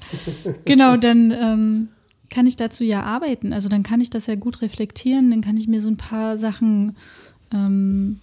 [0.66, 1.88] genau, dann ähm,
[2.30, 3.54] kann ich dazu ja arbeiten.
[3.54, 6.38] Also dann kann ich das ja gut reflektieren, dann kann ich mir so ein paar
[6.38, 6.96] Sachen
[7.54, 8.20] ähm,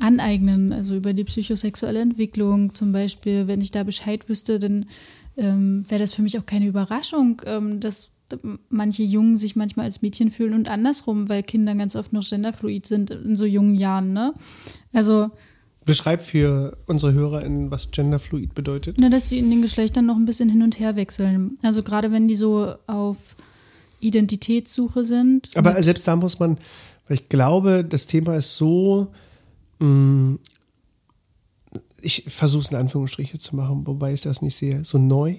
[0.00, 3.46] aneignen, also über die psychosexuelle Entwicklung zum Beispiel.
[3.46, 4.86] Wenn ich da Bescheid wüsste, dann
[5.36, 8.10] ähm, wäre das für mich auch keine Überraschung, ähm, dass
[8.68, 12.86] manche Jungen sich manchmal als Mädchen fühlen und andersrum, weil Kinder ganz oft noch genderfluid
[12.86, 14.12] sind in so jungen Jahren.
[14.12, 14.32] Ne?
[14.92, 15.30] Also
[15.86, 18.96] Beschreib für unsere HörerInnen, was Genderfluid bedeutet.
[18.98, 21.58] Na, dass sie in den Geschlechtern noch ein bisschen hin und her wechseln.
[21.62, 23.36] Also gerade wenn die so auf
[24.00, 25.50] Identitätssuche sind.
[25.56, 26.58] Aber selbst da muss man,
[27.08, 29.08] weil ich glaube, das Thema ist so,
[29.78, 30.38] mh,
[32.00, 35.36] ich versuche es in Anführungsstriche zu machen, wobei ich das nicht sehe, so neu,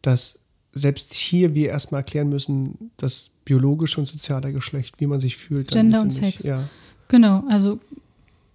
[0.00, 0.40] dass
[0.72, 5.70] selbst hier wir erstmal erklären müssen, das biologische und soziale Geschlecht, wie man sich fühlt.
[5.70, 6.10] Gender und.
[6.10, 6.44] Sex.
[6.44, 6.68] Ja.
[7.08, 7.78] Genau, also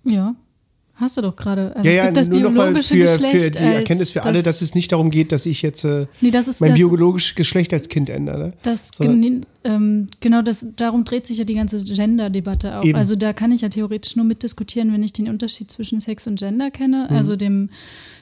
[0.04, 0.36] ja,
[0.98, 1.76] hast du doch gerade.
[1.76, 3.44] Also ja, es ja, gibt das biologische für, Geschlecht.
[3.46, 6.30] für die Erkenntnis für alle, dass es nicht darum geht, dass ich jetzt äh, nee,
[6.30, 8.54] ist mein biologisches Geschlecht als Kind ändere.
[8.64, 9.04] das So.
[9.04, 12.84] gen- ähm, genau das darum dreht sich ja die ganze Gender-Debatte auch.
[12.86, 12.98] Eben.
[12.98, 16.40] Also da kann ich ja theoretisch nur mitdiskutieren, wenn ich den Unterschied zwischen Sex und
[16.40, 17.16] Gender kenne, Mhm.
[17.16, 17.70] also dem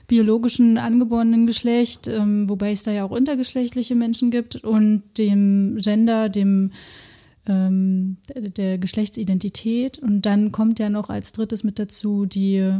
[0.07, 6.29] biologischen angeborenen Geschlecht, ähm, wobei es da ja auch untergeschlechtliche Menschen gibt und dem Gender,
[6.29, 6.71] dem
[7.47, 9.99] ähm, der- Geschlechtsidentität.
[9.99, 12.79] Und dann kommt ja noch als drittes mit dazu die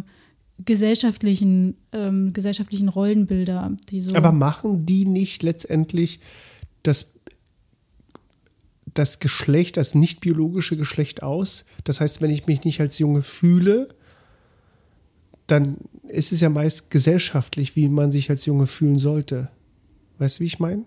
[0.63, 4.15] gesellschaftlichen, ähm, gesellschaftlichen Rollenbilder, die so.
[4.15, 6.19] Aber machen die nicht letztendlich
[6.83, 7.19] das,
[8.93, 11.65] das Geschlecht, das nicht biologische Geschlecht aus?
[11.83, 13.89] Das heißt, wenn ich mich nicht als Junge fühle,
[15.47, 19.49] dann ist es ja meist gesellschaftlich, wie man sich als Junge fühlen sollte.
[20.17, 20.83] Weißt du, wie ich meine?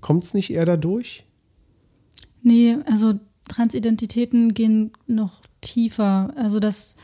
[0.00, 1.24] Kommt es nicht eher dadurch?
[2.42, 3.14] Nee, also
[3.48, 6.32] Transidentitäten gehen noch tiefer.
[6.36, 6.96] Also das,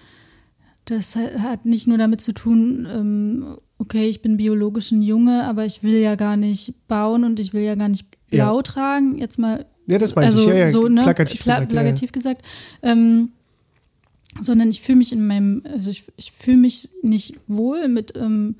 [0.85, 3.45] das hat nicht nur damit zu tun, ähm,
[3.79, 7.53] okay, ich bin biologisch ein Junge, aber ich will ja gar nicht bauen und ich
[7.53, 8.63] will ja gar nicht blau Ja.
[8.63, 9.19] tragen.
[9.19, 10.49] Jetzt mal Ja, das meinte also ich.
[10.49, 11.03] Ja, ja, so, ne?
[11.03, 11.73] plakativ Pla gesagt.
[11.73, 11.83] Ja, ja.
[11.83, 12.45] plakativ gesagt.
[12.83, 13.31] Ähm,
[14.41, 18.57] sondern ich fühle mich in meinem, also ich, ich fühle mich nicht wohl mit ähm,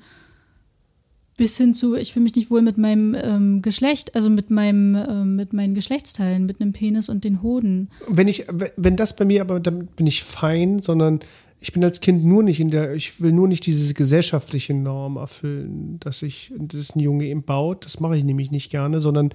[1.39, 4.93] bis hin zu, ich fühle mich nicht wohl mit meinem ähm, Geschlecht, also mit meinem,
[4.93, 7.89] ähm, mit meinen Geschlechtsteilen, mit einem Penis und den Hoden.
[8.09, 11.21] Wenn ich, wenn das bei mir, aber damit bin ich fein, sondern
[11.61, 15.15] ich bin als Kind nur nicht in der, ich will nur nicht diese gesellschaftliche Norm
[15.15, 17.85] erfüllen, dass ich, dass ein Junge eben baut.
[17.85, 19.29] Das mache ich nämlich nicht gerne, sondern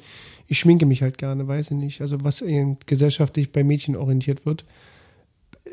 [0.47, 2.03] ich schminke mich halt gerne, weiß ich nicht.
[2.03, 2.45] Also was
[2.85, 4.67] gesellschaftlich bei Mädchen orientiert wird.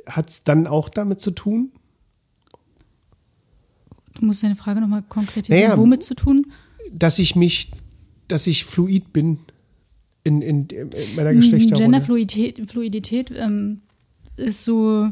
[0.06, 1.74] hat es dann auch damit zu tun?
[4.20, 5.70] Du musst deine Frage nochmal konkretisieren.
[5.70, 6.48] Naja, Womit zu tun?
[6.92, 7.72] Dass ich mich,
[8.28, 9.40] dass ich fluid bin
[10.24, 11.84] in, in, in meiner Geschlechterrolle.
[11.84, 13.82] Genderfluidität Fluidität, ähm,
[14.38, 15.12] ist so,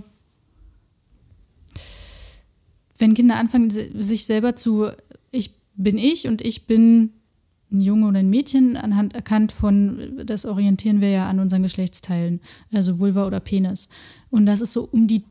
[2.98, 4.90] wenn Kinder anfangen, sich selber zu,
[5.32, 7.12] ich bin ich und ich bin
[7.72, 12.42] ein Junge oder ein Mädchen anhand erkannt von, das orientieren wir ja an unseren Geschlechtsteilen,
[12.74, 13.90] also Vulva oder Penis.
[14.30, 15.24] Und das ist so um die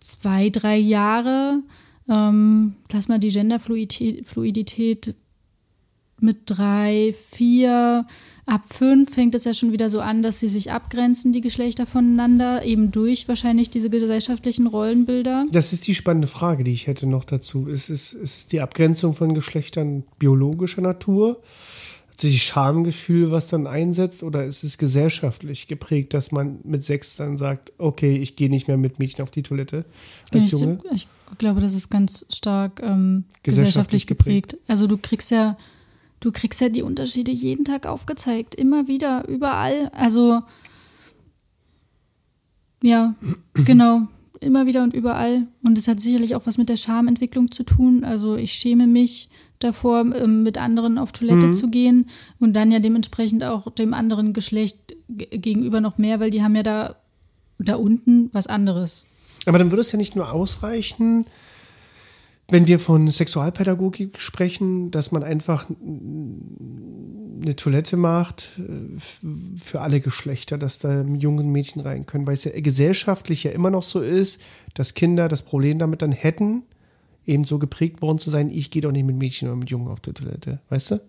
[0.00, 1.60] zwei, drei Jahre.
[2.08, 5.14] Ähm, lass mal die Genderfluidität Fluidität
[6.20, 8.06] mit drei, vier,
[8.46, 11.84] ab fünf fängt es ja schon wieder so an, dass sie sich abgrenzen, die Geschlechter
[11.84, 15.46] voneinander, eben durch wahrscheinlich diese gesellschaftlichen Rollenbilder.
[15.50, 17.66] Das ist die spannende Frage, die ich hätte noch dazu.
[17.66, 21.42] Ist es ist die Abgrenzung von Geschlechtern biologischer Natur?
[22.18, 27.36] Sich Schamgefühl, was dann einsetzt, oder ist es gesellschaftlich geprägt, dass man mit sechs dann
[27.36, 29.84] sagt, okay, ich gehe nicht mehr mit Mädchen auf die Toilette
[30.32, 30.80] als ich, Junge?
[30.92, 34.56] ich glaube, das ist ganz stark ähm, gesellschaftlich geprägt.
[34.66, 35.56] Also du kriegst ja
[36.20, 39.90] du kriegst ja die Unterschiede jeden Tag aufgezeigt, immer wieder, überall.
[39.94, 40.42] Also
[42.82, 43.14] ja,
[43.54, 44.08] genau,
[44.40, 45.46] immer wieder und überall.
[45.62, 48.04] Und es hat sicherlich auch was mit der Schamentwicklung zu tun.
[48.04, 51.52] Also ich schäme mich davor, ähm, mit anderen auf Toilette mhm.
[51.52, 56.42] zu gehen und dann ja dementsprechend auch dem anderen Geschlecht gegenüber noch mehr, weil die
[56.42, 56.96] haben ja da,
[57.58, 59.04] da unten was anderes.
[59.46, 61.26] Aber dann würde es ja nicht nur ausreichen,
[62.48, 65.66] wenn wir von Sexualpädagogik sprechen, dass man einfach
[67.42, 68.98] eine Toilette macht äh,
[69.58, 73.70] für alle Geschlechter, dass da jungen Mädchen rein können, weil es ja gesellschaftlich ja immer
[73.70, 74.42] noch so ist,
[74.74, 76.62] dass Kinder das Problem damit dann hätten,
[77.26, 79.88] eben so geprägt worden zu sein, ich gehe doch nicht mit Mädchen oder mit Jungen
[79.88, 81.00] auf die Toilette, weißt du?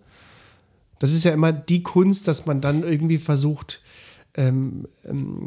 [0.98, 3.80] Das ist ja immer die Kunst, dass man dann irgendwie versucht,
[4.34, 5.46] ähm, ähm,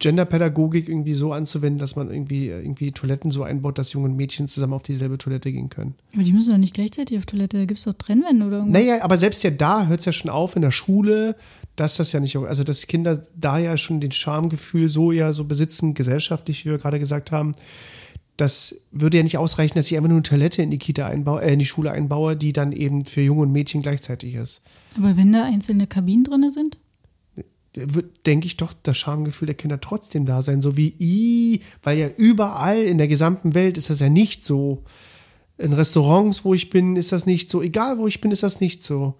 [0.00, 4.74] Genderpädagogik irgendwie so anzuwenden, dass man irgendwie, irgendwie Toiletten so einbaut, dass junge Mädchen zusammen
[4.74, 5.94] auf dieselbe Toilette gehen können.
[6.12, 8.82] Aber die müssen doch nicht gleichzeitig auf Toilette, da gibt es doch Trennwände oder irgendwas.
[8.82, 11.36] Naja, aber selbst ja da hört es ja schon auf in der Schule,
[11.76, 15.44] dass das ja nicht, also dass Kinder da ja schon den Schamgefühl so ja so
[15.44, 17.54] besitzen, gesellschaftlich, wie wir gerade gesagt haben,
[18.36, 21.42] das würde ja nicht ausreichen, dass ich einfach nur eine Toilette in die Kita einbaue,
[21.42, 24.62] äh, in die Schule einbaue, die dann eben für Junge und Mädchen gleichzeitig ist.
[24.96, 26.78] Aber wenn da einzelne Kabinen drin sind?
[27.74, 30.62] Wird, denke ich, doch das Schamgefühl der Kinder trotzdem da sein.
[30.62, 34.82] So wie, i, weil ja überall in der gesamten Welt ist das ja nicht so.
[35.56, 37.62] In Restaurants, wo ich bin, ist das nicht so.
[37.62, 39.14] Egal, wo ich bin, ist das nicht so.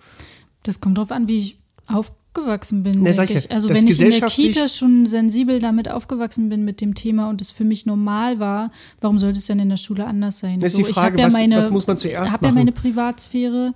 [0.64, 3.02] Das kommt drauf an, wie ich aufgewachsen bin.
[3.02, 3.50] Ne, ich.
[3.52, 7.40] Also wenn ich in der Kita schon sensibel damit aufgewachsen bin mit dem Thema und
[7.40, 10.58] es für mich normal war, warum sollte es denn in der Schule anders sein?
[10.58, 12.26] Das ist so, die Frage, ja was, meine, was muss man zuerst machen?
[12.26, 13.74] Ich habe ja meine Privatsphäre.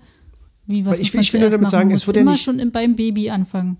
[0.66, 2.94] Wie, was ich, ich will nur damit sagen, es wurde ja immer nicht, schon beim
[2.94, 3.78] Baby anfangen.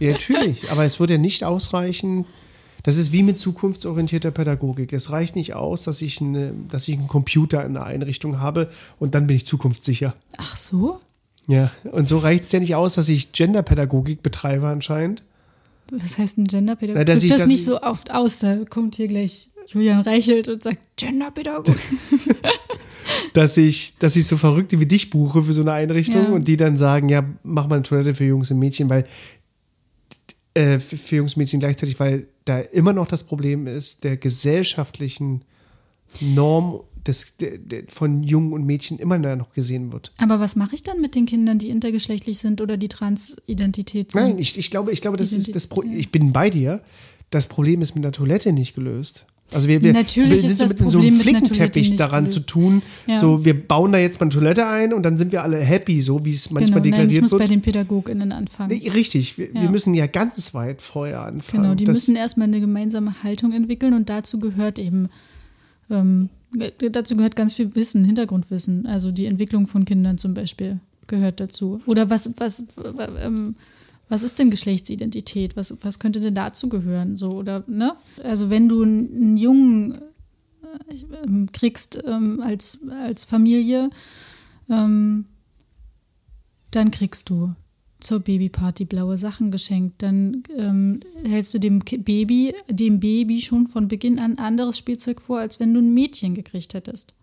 [0.00, 2.26] Ja, natürlich, aber es würde ja nicht ausreichen.
[2.82, 4.92] Das ist wie mit zukunftsorientierter Pädagogik.
[4.92, 8.70] Es reicht nicht aus, dass ich, eine, dass ich einen Computer in einer Einrichtung habe
[8.98, 10.14] und dann bin ich zukunftssicher.
[10.38, 10.98] Ach so?
[11.46, 15.22] Ja, und so reicht es ja nicht aus, dass ich Genderpädagogik betreibe anscheinend.
[15.90, 17.08] Was heißt ein Genderpädagogik?
[17.08, 20.78] Ja, ich, das nicht so oft aus, da kommt hier gleich Julian Reichelt und sagt
[20.96, 21.76] Genderpädagogik.
[23.32, 26.30] dass ich, dass ich so Verrückte wie dich buche für so eine Einrichtung ja.
[26.30, 29.04] und die dann sagen, ja, mach mal eine Toilette für Jungs und Mädchen, weil
[30.60, 30.78] äh,
[31.36, 35.42] Mädchen gleichzeitig, weil da immer noch das Problem ist, der gesellschaftlichen
[36.20, 40.12] Norm der von Jungen und Mädchen immer noch gesehen wird.
[40.18, 44.20] Aber was mache ich dann mit den Kindern, die intergeschlechtlich sind oder die Transidentität sind?
[44.20, 46.82] Nein, ich, ich glaube, ich glaube, das ist das Pro ich bin bei dir.
[47.30, 49.26] Das Problem ist mit der Toilette nicht gelöst.
[49.52, 52.24] Also wir, wir, Natürlich wir sind ist das so mit Problem so einem Flickenteppich daran
[52.24, 52.38] gelöst.
[52.40, 52.82] zu tun.
[53.06, 53.18] Ja.
[53.18, 56.00] So, wir bauen da jetzt mal eine Toilette ein und dann sind wir alle happy,
[56.02, 57.42] so wie es manchmal genau, deklariert nein, muss wird.
[57.42, 58.70] bei den PädagogInnen anfangen.
[58.80, 59.62] Nee, richtig, wir, Ja.
[59.62, 61.62] wir müssen ja ganz weit vorher anfangen.
[61.64, 65.08] Genau, die Das- müssen erstmal eine gemeinsame Haltung entwickeln und dazu gehört eben,
[65.90, 66.28] ähm,
[66.92, 68.86] dazu gehört ganz viel Wissen, Hintergrundwissen.
[68.86, 71.80] Also die Entwicklung von Kindern zum Beispiel gehört dazu.
[71.86, 72.64] Oder was, was,
[73.24, 73.54] ähm,
[74.10, 75.56] was ist denn Geschlechtsidentität?
[75.56, 77.16] Was, was könnte denn dazu gehören?
[77.16, 77.94] So, oder, ne?
[78.22, 79.94] Also wenn du einen, Jungen
[80.62, 83.88] äh, ähm, kriegst ähm, als, als Familie,
[84.68, 85.26] ähm,
[86.72, 87.54] dann kriegst du
[88.00, 90.02] zur Babyparty blaue Sachen geschenkt.
[90.02, 95.38] Dann ähm, hältst du dem Baby, dem Baby schon von Beginn an anderes Spielzeug vor,
[95.38, 97.14] als wenn du ein Mädchen gekriegt hättest.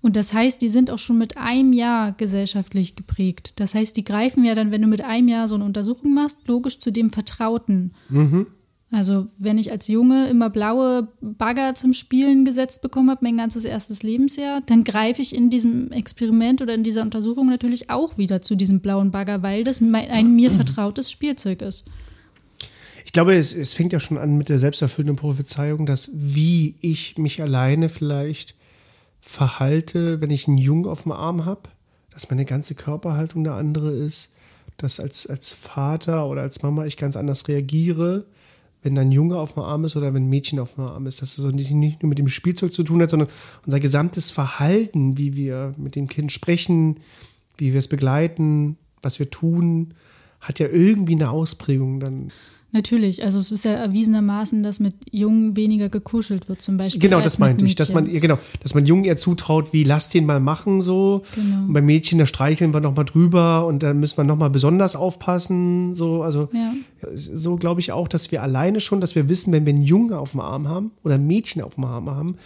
[0.00, 3.58] Und das heißt, die sind auch schon mit einem Jahr gesellschaftlich geprägt.
[3.60, 6.46] Das heißt, die greifen ja dann, wenn du mit einem Jahr so eine Untersuchung machst,
[6.46, 7.92] logisch zu dem Vertrauten.
[8.90, 13.66] Also, wenn ich als Junge immer blaue Bagger zum Spielen gesetzt bekommen habe, mein ganzes
[13.66, 18.40] erstes Lebensjahr, dann greife ich in diesem Experiment oder in dieser Untersuchung natürlich auch wieder
[18.40, 21.84] zu diesem blauen Bagger, weil das ein mir vertrautes Spielzeug ist.
[23.04, 27.18] ich glaube, es, es fängt ja schon an mit der selbsterfüllenden Prophezeiung, dass wie ich
[27.18, 28.54] mich alleine vielleicht
[29.20, 31.62] verhalte, wenn ich einen Jungen auf dem Arm habe,
[32.10, 34.34] dass meine ganze Körperhaltung eine andere ist,
[34.76, 38.26] dass als, als Vater oder als Mama ich ganz anders reagiere,
[38.82, 41.20] wenn ein Junge auf dem Arm ist oder wenn ein Mädchen auf dem Arm ist.
[41.20, 43.28] Dass das also nicht, nicht nur mit dem Spielzeug zu tun hat, sondern
[43.66, 47.00] unser gesamtes Verhalten, wie wir mit dem Kind sprechen,
[47.56, 49.94] wie wir es begleiten, was wir tun,
[50.40, 52.30] hat ja irgendwie eine Ausprägung dann.
[52.70, 57.00] Natürlich, also es ist ja erwiesenermaßen, dass mit Jungen weniger gekuschelt wird, zum Beispiel.
[57.00, 60.26] Genau, das meinte ich, dass man, genau, dass man Jungen eher zutraut, wie lass den
[60.26, 61.22] mal machen so.
[61.34, 61.66] Genau.
[61.66, 65.94] Und bei Mädchen, da streicheln wir nochmal drüber und dann müssen wir nochmal besonders aufpassen.
[65.94, 66.74] So, also ja.
[67.14, 70.12] so glaube ich auch, dass wir alleine schon, dass wir wissen, wenn wir einen Jungen
[70.12, 72.36] auf dem Arm haben oder ein Mädchen auf dem Arm haben,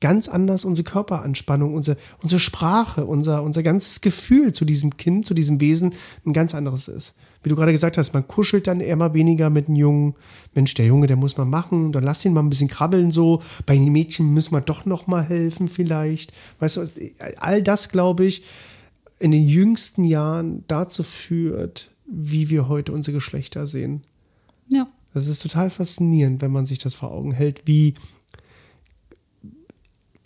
[0.00, 5.34] ganz anders unsere Körperanspannung, unsere, unsere Sprache, unser, unser ganzes Gefühl zu diesem Kind, zu
[5.34, 5.92] diesem Wesen
[6.24, 9.68] ein ganz anderes ist wie du gerade gesagt hast, man kuschelt dann immer weniger mit
[9.68, 10.14] einem Jungen.
[10.54, 13.42] Mensch, der Junge, der muss man machen, dann lass ihn mal ein bisschen krabbeln so.
[13.66, 16.32] Bei den Mädchen müssen wir doch noch mal helfen vielleicht.
[16.60, 16.84] Weißt du,
[17.38, 18.44] all das, glaube ich,
[19.18, 24.02] in den jüngsten Jahren dazu führt, wie wir heute unsere Geschlechter sehen.
[24.68, 24.88] Ja.
[25.14, 27.94] Das ist total faszinierend, wenn man sich das vor Augen hält, wie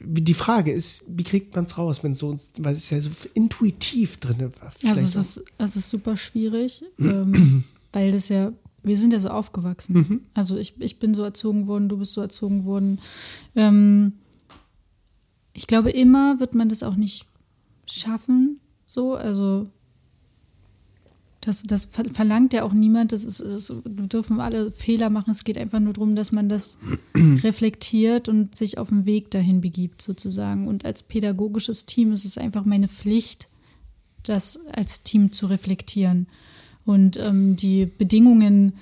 [0.01, 3.11] die Frage ist, wie kriegt man es raus, wenn es so, weil es ja so
[3.35, 4.73] intuitiv drin war.
[4.85, 9.31] Also es ist, es ist super schwierig, ähm, weil das ja, wir sind ja so
[9.31, 9.95] aufgewachsen.
[9.95, 10.21] Mhm.
[10.35, 13.01] Also ich, ich bin so erzogen worden, du bist so erzogen worden.
[13.55, 14.13] Ähm,
[15.55, 17.27] ich glaube, immer wird man das auch nicht
[17.87, 19.67] schaffen, so, also
[21.47, 23.13] das, das verlangt ja auch niemand.
[23.13, 25.31] Das ist, ist, wir dürfen alle Fehler machen.
[25.31, 26.77] Es geht einfach nur darum, dass man das
[27.15, 30.67] reflektiert und sich auf den Weg dahin begibt, sozusagen.
[30.67, 33.47] Und als pädagogisches Team ist es einfach meine Pflicht,
[34.25, 36.27] das als Team zu reflektieren
[36.85, 38.73] und ähm, die Bedingungen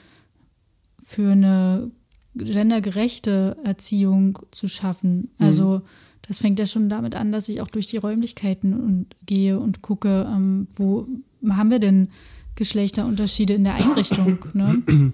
[1.03, 1.90] für eine
[2.35, 5.29] gendergerechte Erziehung zu schaffen.
[5.38, 5.46] Mhm.
[5.46, 5.83] Also
[6.27, 9.83] das fängt ja schon damit an, dass ich auch durch die Räumlichkeiten und gehe und
[9.83, 11.07] gucke, ähm, wo
[11.46, 12.09] haben wir denn
[12.57, 14.38] Geschlechterunterschiede in der Einrichtung.
[14.53, 14.83] Ne?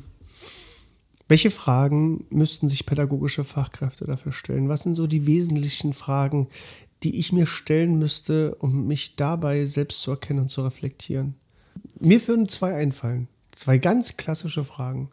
[1.29, 4.69] Welche Fragen müssten sich pädagogische Fachkräfte dafür stellen?
[4.69, 6.49] Was sind so die wesentlichen Fragen,
[7.03, 11.37] die ich mir stellen müsste, um mich dabei selbst zu erkennen und zu reflektieren?
[12.01, 13.29] Mir würden zwei einfallen.
[13.55, 15.11] Zwei ganz klassische Fragen.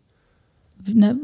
[0.85, 1.15] Na,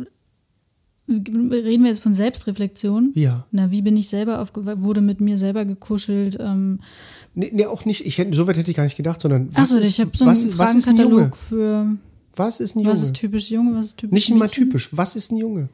[1.08, 3.12] reden wir jetzt von Selbstreflexion?
[3.16, 3.46] Ja.
[3.52, 4.84] Na, wie bin ich selber aufgewachsen?
[4.84, 6.38] Wurde mit mir selber gekuschelt?
[6.40, 6.80] Ähm,
[7.36, 8.06] Nee, nee, auch nicht.
[8.06, 9.50] Ich hätte, so weit hätte ich gar nicht gedacht, sondern.
[9.54, 11.98] Achso, ich habe so einen was, Fragenkatalog was für.
[12.36, 12.92] Was ist ein Junge?
[12.92, 13.76] Was ist typisch Junge?
[13.76, 14.90] Was ist typisch Nicht immer typisch.
[14.92, 15.70] Was ist ein Junge?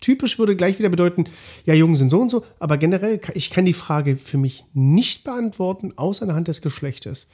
[0.00, 1.24] Typisch würde gleich wieder bedeuten,
[1.66, 5.24] ja, Jungen sind so und so, aber generell, ich kann die Frage für mich nicht
[5.24, 7.28] beantworten, außer anhand des Geschlechtes.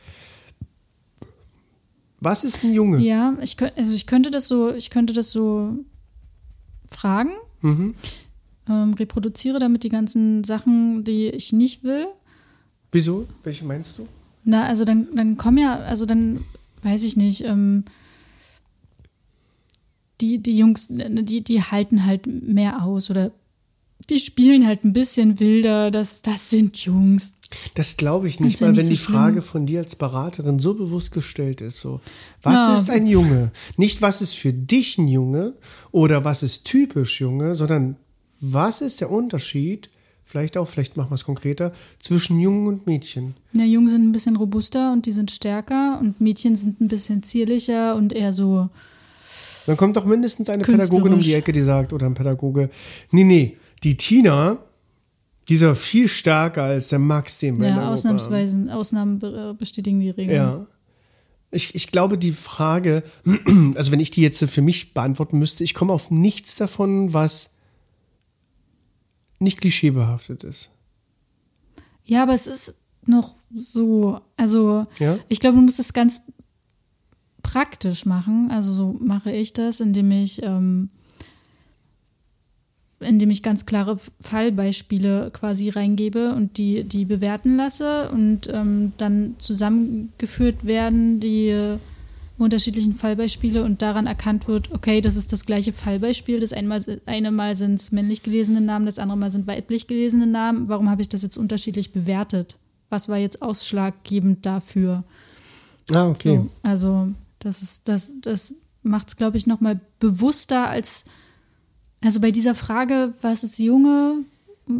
[2.20, 2.98] Was ist ein Junge?
[2.98, 5.74] Ja, ich, also ich könnte das so, ich könnte das so
[6.88, 7.32] fragen.
[7.60, 7.94] Mhm
[8.68, 12.06] ähm, reproduziere damit die ganzen Sachen, die ich nicht will.
[12.92, 13.26] Wieso?
[13.42, 14.08] Welche meinst du?
[14.44, 16.40] Na, also dann, dann kommen ja, also dann
[16.82, 17.84] weiß ich nicht, ähm,
[20.20, 23.32] die, die Jungs, die, die halten halt mehr aus oder
[24.10, 27.34] die spielen halt ein bisschen wilder, das, das sind Jungs.
[27.74, 29.14] Das glaube ich nicht, weil ja wenn so die schlimm.
[29.14, 32.00] Frage von dir als Beraterin so bewusst gestellt ist, so,
[32.42, 32.74] was ja.
[32.74, 33.52] ist ein Junge?
[33.76, 35.54] Nicht, was ist für dich ein Junge
[35.92, 37.96] oder was ist typisch Junge, sondern
[38.40, 39.90] was ist der Unterschied,
[40.24, 43.34] vielleicht auch, vielleicht machen wir es konkreter, zwischen Jungen und Mädchen?
[43.52, 47.22] Ja, Jungen sind ein bisschen robuster und die sind stärker und Mädchen sind ein bisschen
[47.22, 48.68] zierlicher und eher so.
[49.66, 52.70] Dann kommt doch mindestens eine Pädagogin um die Ecke, die sagt, oder ein Pädagoge,
[53.10, 54.58] nee, nee, die Tina,
[55.46, 59.20] die ist ja viel stärker als der Max, den wir Ja, ausnahmsweise, Ausnahmen
[59.56, 60.36] bestätigen die Regeln.
[60.36, 60.66] Ja.
[61.52, 63.04] Ich, ich glaube, die Frage,
[63.76, 67.58] also wenn ich die jetzt für mich beantworten müsste, ich komme auf nichts davon, was
[69.38, 70.70] nicht klischeebehaftet ist.
[72.04, 75.16] Ja, aber es ist noch so, also ja?
[75.28, 76.22] ich glaube, du musst es ganz
[77.42, 78.50] praktisch machen.
[78.50, 80.90] Also so mache ich das, indem ich, ähm,
[83.00, 89.34] indem ich ganz klare Fallbeispiele quasi reingebe und die, die bewerten lasse und ähm, dann
[89.38, 91.78] zusammengeführt werden, die
[92.38, 96.40] unterschiedlichen Fallbeispiele und daran erkannt wird, okay, das ist das gleiche Fallbeispiel.
[96.40, 100.26] Das einmal, eine Mal sind es männlich gelesene Namen, das andere Mal sind weiblich gelesene
[100.26, 100.68] Namen.
[100.68, 102.56] Warum habe ich das jetzt unterschiedlich bewertet?
[102.90, 105.04] Was war jetzt ausschlaggebend dafür?
[105.92, 106.36] Ah, okay.
[106.36, 111.06] So, also das ist, das, das macht es, glaube ich, nochmal bewusster als,
[112.02, 114.24] also bei dieser Frage, was ist Junge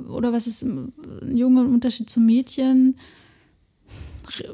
[0.08, 0.92] oder was ist ein
[1.32, 2.96] Junge im Unterschied zum Mädchen,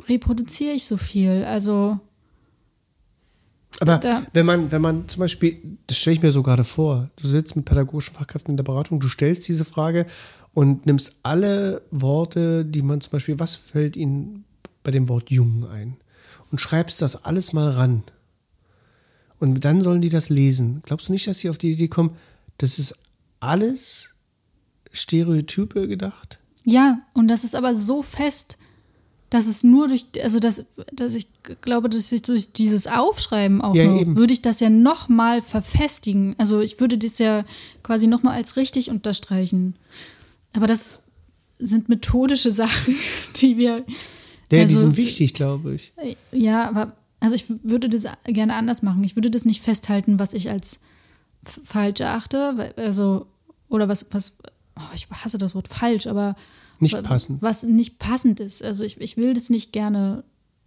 [0.08, 1.44] reproduziere ich so viel.
[1.44, 1.98] Also
[3.80, 7.10] Aber da, wenn man, wenn man zum Beispiel, das stelle ich mir so gerade vor,
[7.16, 10.06] du sitzt mit pädagogischen Fachkräften in der Beratung, du stellst diese Frage
[10.52, 14.44] und nimmst alle Worte, die man zum Beispiel, was fällt ihnen
[14.84, 15.96] bei dem Wort jung ein?
[16.50, 18.02] Und schreibst das alles mal ran.
[19.38, 20.82] Und dann sollen die das lesen.
[20.84, 22.14] Glaubst du nicht, dass sie auf die Idee kommen,
[22.62, 22.94] das ist
[23.40, 24.14] alles
[24.92, 26.38] Stereotype gedacht?
[26.64, 28.56] ja, und das ist aber so fest,
[29.30, 31.26] dass es nur durch, also dass, dass ich
[31.62, 34.16] glaube, dass ich durch dieses Aufschreiben auch Ja, eben.
[34.16, 36.34] würde ich das ja nochmal verfestigen.
[36.38, 37.44] Also ich würde das ja
[37.82, 39.74] quasi nochmal als richtig unterstreichen.
[40.52, 41.04] Aber das
[41.58, 42.94] sind methodische Sachen,
[43.36, 43.78] die wir.
[43.78, 43.84] Ja,
[44.50, 45.94] die also sind wichtig, glaube ich.
[46.30, 49.02] Ja, aber also ich würde das gerne anders machen.
[49.02, 50.80] Ich würde das nicht festhalten, was ich als
[51.45, 53.26] falsch erachte, also
[53.68, 54.38] oder was was
[54.76, 56.36] oh, ich hasse das Wort falsch, aber
[56.78, 57.43] Nicht passend.
[57.43, 58.62] Was nicht passend ist.
[58.62, 60.24] Also ich, ich will das nicht gerne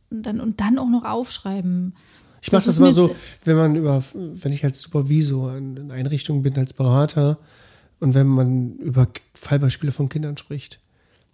[0.09, 1.95] dann und dann auch noch aufschreiben.
[2.41, 6.41] Ich mache Das mir- so, wenn man über, wenn ich als Supervisor in in Einrichtungen
[6.43, 7.37] bin, als Berater
[7.99, 10.79] und wenn man über Fallbeispiele von Kindern spricht,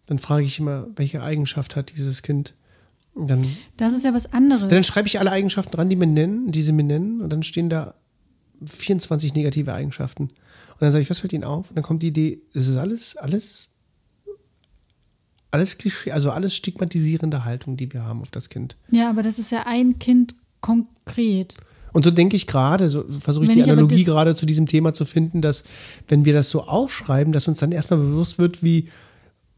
[0.06, 2.54] dann frage ich immer, welche Eigenschaft hat dieses Kind?
[3.14, 3.46] Und dann,
[3.78, 4.70] Das ist ja was anderes.
[4.70, 7.44] dann schreibe ich alle Eigenschaften ran, die mir nennen, die sie mir nennen, und dann
[7.44, 7.94] stehen da
[8.66, 10.24] 24 negative Eigenschaften.
[10.24, 11.70] Und dann sage ich, was fällt Ihnen auf?
[11.70, 13.70] Und dann kommt die Idee, das ist alles, alles,
[15.52, 18.78] alles Klischee, also alles stigmatisierende Haltung, die wir haben auf das Kind.
[18.92, 21.58] ja, aber das ist ja ein Kind konkret.
[21.94, 24.66] Und so denke ich gerade, so versuche ich Wenn die ich Analogie gerade zu diesem
[24.66, 25.66] Thema zu finden, dass
[26.08, 28.88] wenn wir das so aufschreiben, dass uns dann erstmal bewusst wird, wie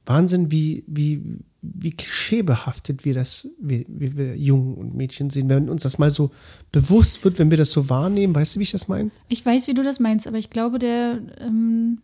[0.05, 1.21] Wahnsinn, wie, wie,
[1.63, 5.49] wie klischeebehaftet wir das, wie, wie wir Jungen und Mädchen sehen.
[5.49, 6.31] Wenn uns das mal so
[6.71, 9.11] bewusst wird, wenn wir das so wahrnehmen, weißt du, wie ich das meine?
[9.29, 11.99] Ich weiß, wie du das meinst, aber ich glaube, der, ähm,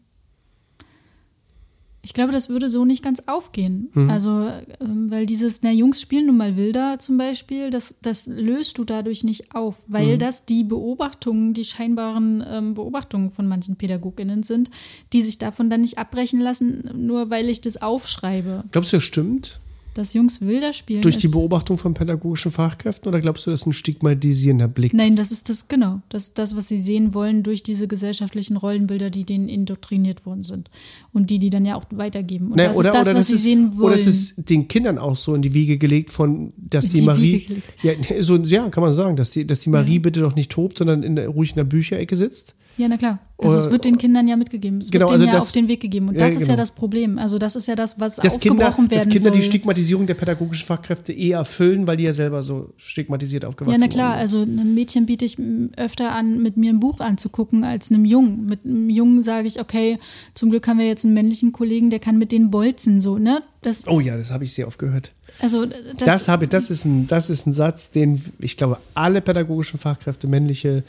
[2.01, 3.89] ich glaube, das würde so nicht ganz aufgehen.
[3.93, 4.09] Mhm.
[4.09, 8.77] Also, ähm, weil dieses, na, Jungs spielen nun mal wilder zum Beispiel, das, das löst
[8.77, 10.19] du dadurch nicht auf, weil Mhm.
[10.19, 14.71] das die Beobachtungen, die scheinbaren ähm, Beobachtungen von manchen PädagogInnen sind,
[15.13, 18.63] die sich davon dann nicht abbrechen lassen, nur weil ich das aufschreibe.
[18.71, 19.59] Glaubst du, das stimmt?
[19.99, 21.01] Dass Jungs wilder spielen.
[21.01, 24.93] Durch die Beobachtung von pädagogischen Fachkräften oder glaubst du, das ist ein stigmatisierender Blick?
[24.93, 25.99] Nein, das ist das, genau.
[26.07, 30.43] Das ist das, was sie sehen wollen durch diese gesellschaftlichen Rollenbilder, die denen indoktriniert worden
[30.43, 30.69] sind.
[31.11, 32.51] Und die, die dann ja auch weitergeben.
[32.51, 33.87] Und Ne, das oder, ist das, was das sie ist, sehen wollen.
[33.87, 37.05] Oder es ist den Kindern auch so in die Wiege gelegt von, dass die, die
[37.05, 37.91] Marie, ja,
[38.21, 41.03] so, ja, kann man sagen, dass die, dass die Marie bitte doch nicht tobt, sondern
[41.03, 42.55] in der, ruhig in der Bücherecke sitzt.
[42.79, 43.19] Ja, na klar.
[43.41, 44.79] Also es wird den Kindern ja mitgegeben.
[44.79, 46.09] Es Genau, wird denen also ja das- auf den Weg gegeben.
[46.09, 46.57] Und Ja, das ist ja genau.
[46.57, 47.17] das Problem.
[47.17, 49.31] Also das ist ja das, was Dass Kinder, aufgebrochen werden dass Kinder soll.
[49.31, 53.85] die Stigmatisierung der pädagogischen Fachkräfte eh erfüllen, weil die ja selber so stigmatisiert aufgewachsen Ja,
[53.85, 54.19] na klar, sind.
[54.21, 55.37] also einem Mädchen biete ich
[55.77, 58.45] öfter an, mit mir ein Buch anzugucken, als einem Jungen.
[58.47, 59.99] Mit einem Jungen sage ich, okay,
[60.33, 63.39] zum Glück haben wir jetzt einen männlichen Kollegen, der kann mit denen bolzen, so, ne?
[63.61, 65.11] Das, Oh ja, das habe ich sehr oft gehört.
[65.39, 65.75] also, das,
[66.05, 70.27] Das, habe, das, ist ein, das ist ein Satz, den ich glaube, alle pädagogischen Fachkräfte,
[70.27, 70.83] männliche,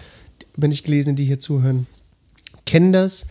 [0.60, 1.86] männlich gelesene, die hier zuhören,
[2.66, 3.26] kennen das,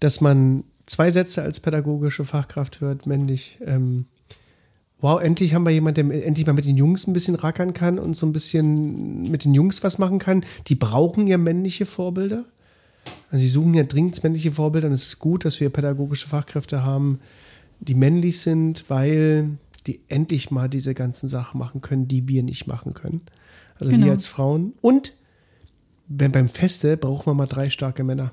[0.00, 3.58] dass man zwei Sätze als pädagogische Fachkraft hört, männlich.
[3.64, 4.06] Ähm,
[5.00, 7.98] wow, endlich haben wir jemanden, der endlich mal mit den Jungs ein bisschen rackern kann
[7.98, 10.44] und so ein bisschen mit den Jungs was machen kann.
[10.66, 12.44] Die brauchen ja männliche Vorbilder.
[13.30, 16.82] Also sie suchen ja dringend männliche Vorbilder und es ist gut, dass wir pädagogische Fachkräfte
[16.82, 17.20] haben,
[17.78, 22.66] die männlich sind, weil die endlich mal diese ganzen Sachen machen können, die wir nicht
[22.66, 23.22] machen können.
[23.78, 24.06] Also Genau.
[24.06, 24.74] wir als Frauen.
[24.82, 25.19] Und wenn
[26.10, 28.32] beim Feste brauchen wir mal drei starke Männer.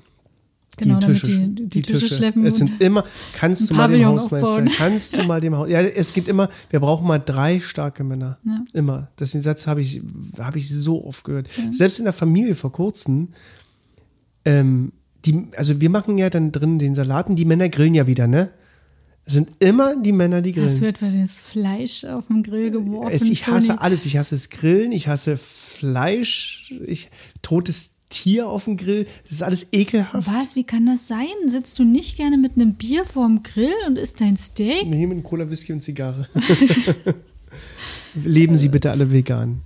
[0.76, 3.02] Genau, damit die- die Tische schleppen Es sind immer,
[3.36, 4.70] kannst du mal dem Hausmeister, aufbauen.
[4.76, 8.38] kannst du mal dem Haus, ja, es gibt immer, wir brauchen mal drei starke Männer.
[8.44, 8.64] Ja.
[8.74, 9.08] Immer.
[9.16, 10.00] Das den Satz habe ich,
[10.38, 11.48] habe ich so oft gehört.
[11.72, 13.28] Selbst in der Familie vor kurzem,
[14.44, 14.92] ähm,
[15.24, 18.50] die, also wir machen ja dann drin den Salaten, die Männer grillen ja wieder, ne?
[19.28, 20.66] Es sind immer die Männer, die grillen.
[20.66, 23.30] Es wird das Fleisch auf den Grill geworfen.
[23.30, 23.78] Ich hasse Toni.
[23.78, 24.06] alles.
[24.06, 27.10] Ich hasse das Grillen, ich hasse Fleisch, ich,
[27.42, 29.06] totes Tier auf dem Grill.
[29.24, 30.26] Das ist alles ekelhaft.
[30.26, 30.56] Was?
[30.56, 31.26] Wie kann das sein?
[31.46, 34.86] Sitzt du nicht gerne mit einem Bier vorm Grill und isst dein Steak?
[34.86, 36.26] Nee, mit Cola, Whisky und Zigarre.
[38.14, 39.60] Leben Sie bitte alle vegan.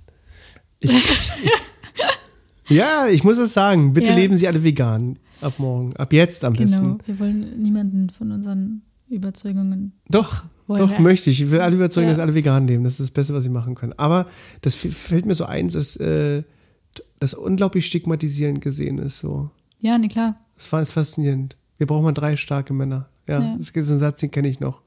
[0.81, 0.91] Ich,
[2.69, 3.93] ja, ich muss es sagen.
[3.93, 4.15] Bitte Ja.
[4.15, 5.17] leben Sie alle vegan.
[5.39, 5.95] Ab morgen.
[5.95, 6.69] Ab jetzt am Genau.
[6.69, 6.97] besten.
[7.05, 8.81] Wir wollen niemanden von unseren
[9.13, 9.93] Überzeugungen.
[10.09, 10.99] Doch, wollen doch wir.
[10.99, 11.41] möchte ich.
[11.41, 12.13] Ich will alle überzeugen, Ja.
[12.13, 12.83] dass alle vegan leben.
[12.83, 13.93] Das ist das Beste, was sie machen können.
[13.97, 14.27] Aber
[14.61, 16.43] das fällt mir so ein, dass äh,
[17.19, 19.19] das unglaublich stigmatisierend gesehen ist.
[19.19, 19.49] So.
[19.81, 20.39] Ja, nee, klar.
[20.55, 21.57] Das war ist faszinierend.
[21.77, 23.09] Wir brauchen mal drei starke Männer.
[23.27, 23.55] Ja, Ja.
[23.57, 24.81] das ist ein Satz, den kenne ich noch.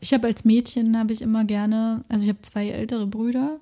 [0.00, 3.58] Ich habe als Mädchen habe ich immer gerne, also ich habe zwei ältere Brüder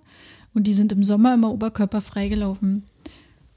[0.54, 2.84] und die sind im Sommer immer oberkörperfrei gelaufen.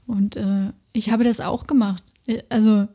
[0.06, 2.02] Und äh, ich habe das auch gemacht.
[2.26, 2.88] Äh, Also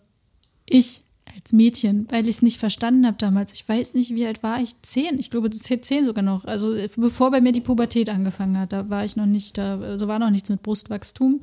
[0.65, 1.03] ich
[1.47, 3.53] als Mädchen, weil ich es nicht verstanden habe damals.
[3.53, 4.75] Ich weiß nicht, wie alt war ich?
[4.81, 5.17] Zehn.
[5.17, 6.43] Ich glaube, zehn sogar noch.
[6.43, 9.79] Also äh, bevor bei mir die Pubertät angefangen hat, da war ich noch nicht, da
[9.79, 11.41] also war noch nichts mit Brustwachstum.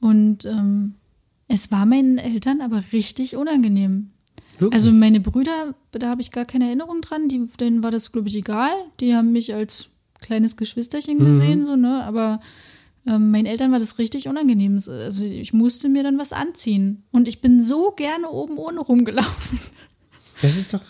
[0.00, 0.94] Und ähm,
[1.46, 4.10] es war meinen Eltern aber richtig unangenehm.
[4.58, 4.72] Wirklich?
[4.74, 8.28] Also meine Brüder, da habe ich gar keine Erinnerung dran, die, denen war das, glaube
[8.28, 8.72] ich, egal.
[9.00, 9.88] Die haben mich als
[10.20, 11.24] kleines Geschwisterchen Mhm.
[11.26, 12.02] gesehen, so, ne?
[12.04, 12.40] Aber
[13.06, 14.74] ähm, meinen Eltern war das richtig unangenehm.
[14.88, 17.02] Also ich musste mir dann was anziehen.
[17.12, 19.58] Und ich bin so gerne oben ohne rumgelaufen.
[20.42, 20.82] Das ist doch,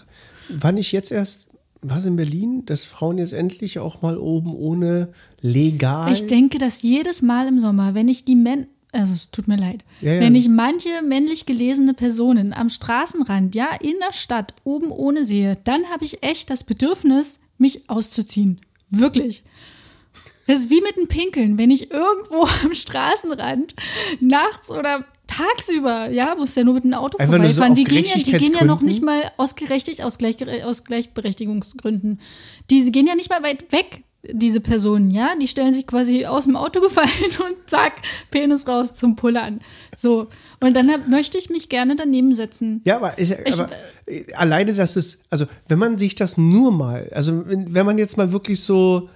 [0.49, 1.49] war nicht jetzt erst,
[1.83, 5.13] was in Berlin, dass Frauen jetzt endlich auch mal oben ohne
[5.43, 6.11] legal.
[6.11, 9.59] Ich denke, dass jedes Mal im Sommer, wenn ich die Männer, also es tut mir
[9.59, 10.21] leid, Ja, ja.
[10.21, 15.59] wenn ich manche männlich gelesene Personen am Straßenrand, ja, in der Stadt, oben ohne sehe,
[15.65, 18.61] dann habe ich echt das Bedürfnis, mich auszuziehen.
[18.91, 19.45] Wirklich.
[20.47, 21.59] Das ist wie mit dem Pinkeln.
[21.59, 23.75] Wenn ich irgendwo am Straßenrand
[24.21, 27.85] nachts oder tagsüber, ja, muss ja nur mit dem Auto Einfach so vorbeifahren, auf die
[27.85, 32.21] gehen, ja, die gehen ja noch nicht mal aus, gerechtigt, aus, Gleich, aus Gleichberechtigungsgründen.
[32.71, 35.35] Die gehen ja nicht mal weit weg, diese Personen, ja.
[35.41, 37.09] Die stellen sich quasi aus dem Auto gefallen
[37.47, 37.95] und zack,
[38.31, 39.61] Penis raus zum Pullern.
[39.97, 40.29] So.
[40.61, 42.81] Und dann möchte ich mich gerne daneben setzen.
[42.85, 43.71] Ja, aber, ist, Ich- aber
[44.35, 48.17] alleine, dass es, also wenn man sich das nur mal, also wenn, wenn man jetzt
[48.17, 49.09] mal wirklich so,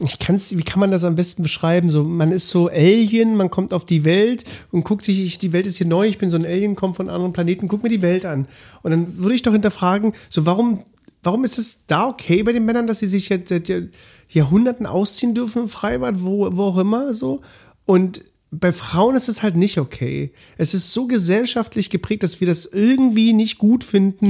[0.00, 1.88] ich kann's, wie kann man das am besten beschreiben?
[1.88, 5.52] So, man ist so Alien, man kommt auf die Welt und guckt sich, ich, die
[5.52, 7.88] Welt ist hier neu, ich bin so ein Alien, komme von anderen Planeten, guck mir
[7.88, 8.48] die Welt an.
[8.82, 10.80] Und dann würde ich doch hinterfragen, so warum,
[11.22, 13.82] warum ist es da okay bei den Männern, dass sie sich jetzt seit Jahr-
[14.28, 17.40] Jahrhunderten ausziehen dürfen im Freibad, wo, wo auch immer so?
[17.86, 18.24] Und
[18.60, 20.30] bei Frauen ist es halt nicht okay.
[20.58, 24.26] Es ist so gesellschaftlich geprägt, dass wir das irgendwie nicht gut finden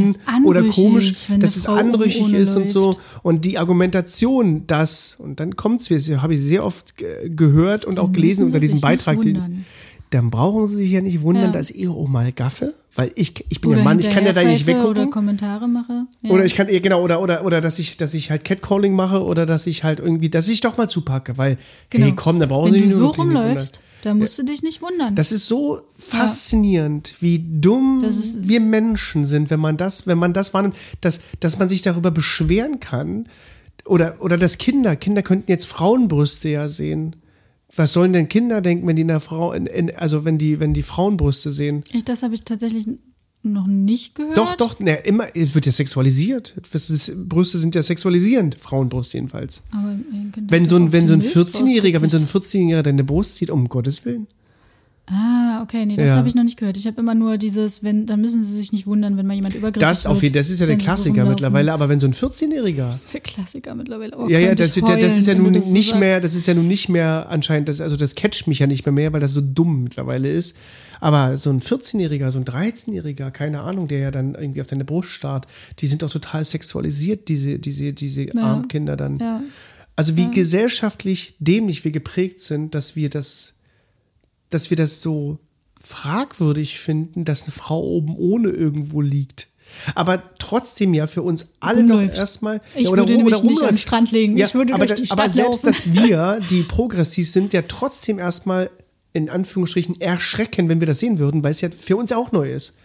[0.47, 2.97] oder komisch, dass es anrüchig ist und so.
[3.23, 7.99] Und die Argumentation, dass, und dann kommt es, habe ich sehr oft ge- gehört und
[7.99, 9.17] auch gelesen unter diesem Beitrag.
[9.23, 9.65] den-.
[10.15, 11.51] Dann brauchen sie sich ja nicht wundern, Ja.
[11.51, 14.33] dass ich oh mal gaffe, weil ich, ich bin Oder ja Mann, ich kann ja
[14.33, 14.91] da nicht weggucken.
[14.91, 16.07] Oder Kommentare mache.
[16.23, 16.31] Ja.
[16.31, 19.25] Oder ich kann, ja, genau, oder, oder, oder dass ich, dass ich halt Catcalling mache
[19.25, 21.57] oder dass ich halt irgendwie, dass ich doch mal zupacke, weil,
[21.93, 22.75] hey, komm, da brauchen Genau.
[22.75, 25.17] Wenn sie du sich so nur wirklich nicht rumläufst, da musst du dich nicht wundern.
[25.17, 30.55] das ist so faszinierend, wie dumm wir Menschen sind, wenn man das, wenn man das
[30.55, 33.27] wahrnimmt, dass, dass man sich darüber beschweren kann.
[33.85, 37.17] Oder, oder dass Kinder, Kinder könnten jetzt Frauenbrüste ja sehen.
[37.77, 40.75] Was sollen denn Kinder denken, wenn die einer Frau, in, in, also wenn die, wenn
[40.75, 41.83] die Frauenbrüste sehen?
[41.93, 42.87] ich, das habe ich tatsächlich
[43.45, 44.37] noch nicht gehört.
[44.37, 46.55] Doch, doch, ne, immer, es wird ja sexualisiert.
[46.73, 49.63] Ist, Brüste sind ja sexualisierend, Frauenbrust jedenfalls.
[49.71, 52.55] Aber mein Kind Wenn so ein, wenn so ein Milch 14-Jähriger, wenn so ein rausgekriegt.
[52.55, 54.27] 14-Jähriger deine Brust sieht, um Gottes Willen.
[55.07, 56.17] Ah, okay, nee, das Ja.
[56.17, 56.79] habe ich noch nicht gehört.
[56.79, 59.55] Ich habe immer nur dieses, wenn, dann müssen sie sich nicht wundern, wenn mal jemand
[59.55, 60.35] übergriffig Das, auf, wird.
[60.35, 61.31] das ist ja der so Klassiker rumlaufen.
[61.33, 64.17] mittlerweile, aber wenn so ein 14-Jähriger Das ist der Klassiker mittlerweile.
[64.17, 66.47] Oh, Ja, ja, das, ich das, ist ja heulen, nun so nicht mehr, das ist
[66.47, 69.21] ja nun nicht mehr anscheinend, das, also das catcht mich ja nicht mehr mehr, weil
[69.21, 70.57] das so dumm mittlerweile ist.
[71.01, 74.87] Aber so ein 14-Jähriger, so ein 13-Jähriger, keine Ahnung, der ja dann irgendwie auf deine
[74.87, 75.47] Brust starrt,
[75.81, 79.19] die sind doch total sexualisiert, diese, diese, diese armen Kinder dann.
[79.19, 79.43] Ja.
[79.97, 83.53] Also wie gesellschaftlich dämlich wir geprägt sind, dass wir das,
[84.55, 85.39] dass wir das so
[85.81, 89.49] fragwürdig finden, dass eine Frau oben ohne irgendwo liegt.
[89.95, 92.17] Aber trotzdem ja für uns alle noch Rumläuft.
[92.19, 92.61] erstmal.
[92.75, 94.37] Ich ja, würde rum- nämlich nicht am Strand liegen.
[94.37, 95.67] Ich würde aber, durch die da- aber Stadt selbst, laufen.
[95.67, 98.71] dass wir, die progressiv sind, ja trotzdem erstmal
[99.13, 102.53] in Anführungsstrichen erschrecken, wenn wir das sehen würden, weil es ja für uns auch neu
[102.53, 102.77] ist.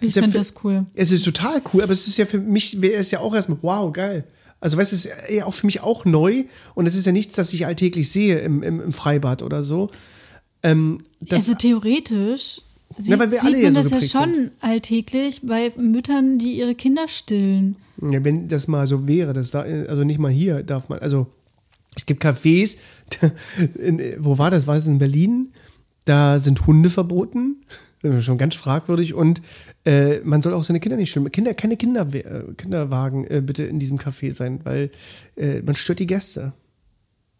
[0.00, 0.86] Ich ja finde für- das cool.
[0.94, 3.58] Es ist total cool, aber es ist ja für mich, wäre es ja auch erstmal,
[3.62, 4.24] wow, geil.
[4.60, 6.44] Also weißt du, es ist ja auch für mich auch neu
[6.74, 9.90] und es ist ja nichts, das ich alltäglich sehe im, im, im Freibad oder so.
[10.62, 12.60] Ähm, das, also theoretisch
[12.96, 16.74] wir alle sieht ja man so das ja geprägt schon alltäglich bei Müttern, die ihre
[16.74, 17.76] Kinder stillen.
[18.02, 21.28] ja, wenn das mal so wäre, das da, also nicht mal hier darf man, also
[21.96, 22.78] es gibt Cafés,
[23.74, 24.66] in, wo war das?
[24.66, 25.52] War es in Berlin?
[26.04, 27.64] Da sind Hunde verboten,
[28.02, 29.42] Das schon ganz fragwürdig und
[29.84, 31.30] äh, man soll auch seine Kinder nicht stillen.
[31.30, 34.90] Kinder, keine Kinder, äh, Kinderwagen äh, bitte in diesem Café sein, weil
[35.36, 36.52] äh, man stört die Gäste.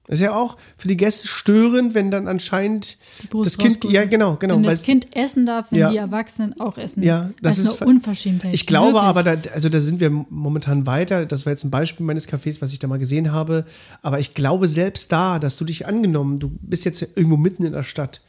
[0.06, 2.96] Das ist ja auch für die Gäste störend, wenn dann anscheinend
[3.32, 5.90] das Kind, ja genau, genau, Wenn das Kind essen darf, wenn Ja.
[5.90, 7.02] die Erwachsenen auch essen.
[7.02, 8.52] Ja, das das ist eine Unverschämtheit.
[8.52, 9.02] Ich glaube Wirklich.
[9.04, 11.26] aber, da, also da sind wir momentan weiter.
[11.26, 13.66] Das war jetzt ein Beispiel meines Cafés, was ich da mal gesehen habe.
[14.02, 17.72] Aber ich glaube selbst da, dass du dich angenommen, du bist jetzt irgendwo mitten in
[17.72, 18.22] der Stadt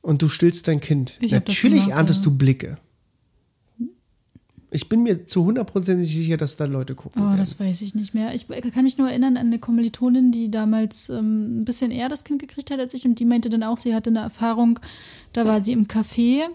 [0.00, 1.16] und du stillst dein Kind.
[1.20, 2.24] Ich Natürlich erntest ja.
[2.24, 2.78] du Blicke.
[4.74, 7.20] Ich bin mir zu hundertprozentig sicher, dass da Leute gucken.
[7.22, 7.36] Oh, werden.
[7.36, 8.34] das weiß ich nicht mehr.
[8.34, 12.24] Ich kann mich nur erinnern an eine Kommilitonin, die damals ähm, ein bisschen eher das
[12.24, 14.80] Kind gekriegt hat als ich und die meinte dann auch, sie hatte eine Erfahrung,
[15.34, 16.48] da war sie im Café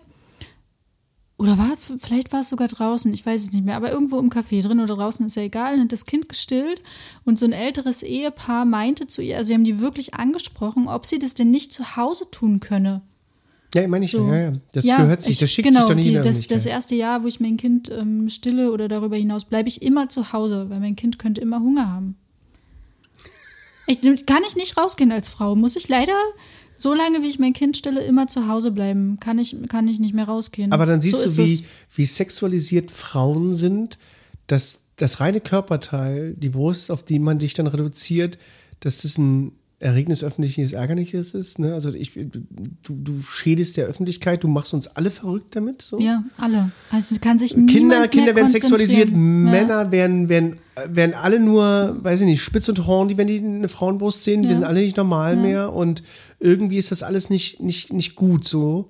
[1.38, 4.32] oder war, vielleicht war es sogar draußen, ich weiß es nicht mehr, aber irgendwo im
[4.32, 6.82] Café drin oder draußen ist ja egal, und hat das Kind gestillt
[7.26, 11.06] und so ein älteres Ehepaar meinte zu ihr, also sie haben die wirklich angesprochen, ob
[11.06, 13.04] sie das denn nicht zu Hause tun könne.
[13.76, 14.26] Ja, ich meine ich, So.
[14.28, 14.54] ja, ja.
[14.74, 16.96] Das Ja, gehört sich, ich- das schickt genau, sich doch nicht der das, das erste
[16.96, 20.70] Jahr, wo ich mein Kind ähm, stille oder darüber hinaus, bleibe ich immer zu Hause,
[20.70, 22.16] weil mein Kind könnte immer Hunger haben.
[23.88, 26.14] Ich, kann ich nicht rausgehen als Frau, muss ich leider
[26.80, 29.18] solange wie ich mein Kind stille, immer zu Hause bleiben.
[29.20, 30.72] Kann ich, kann ich nicht mehr rausgehen.
[30.72, 31.66] Aber dann siehst so du, wie,
[31.96, 33.98] wie sexualisiert Frauen sind,
[34.46, 38.38] dass das reine Körperteil, die Brust, auf die man dich dann reduziert,
[38.80, 41.60] dass das ein Erregnis öffentliches Ärgerliches ist.
[41.60, 41.74] Ne?
[41.76, 42.42] Also ich, du,
[42.84, 45.84] du schädest der Öffentlichkeit, du machst uns alle verrückt damit.
[45.84, 46.00] So.
[46.00, 46.72] Ja, alle.
[46.92, 49.16] Also kann sich Kinder, Kinder werden sexualisiert, ja.
[49.16, 50.56] Männer werden, werden,
[50.88, 54.42] werden alle nur, weiß ich nicht, spitz und horny, wenn die eine Frauenbrust sehen.
[54.42, 54.50] Ja.
[54.50, 55.42] Wir sind alle nicht normal Ja.
[55.42, 56.02] mehr und
[56.40, 58.90] irgendwie ist das alles nicht, nicht, nicht gut so.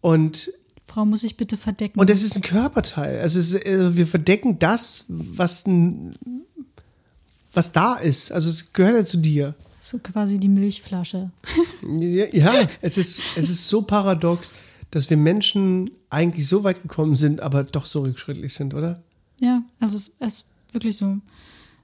[0.00, 0.52] Und
[0.84, 2.00] Frau muss sich bitte verdecken.
[2.00, 3.20] und es ist ein Körperteil.
[3.20, 6.16] Also, es ist, also wir verdecken das, was, ein,
[7.52, 8.32] was da ist.
[8.32, 9.54] Also es gehört ja zu dir.
[9.80, 11.30] So quasi die Milchflasche.
[11.82, 14.54] Ja, ja es, ist, es ist so paradox,
[14.90, 19.02] dass wir Menschen eigentlich so weit gekommen sind, aber doch so rückschrittlich sind, oder?
[19.40, 21.18] Ja, also es es ist wirklich so.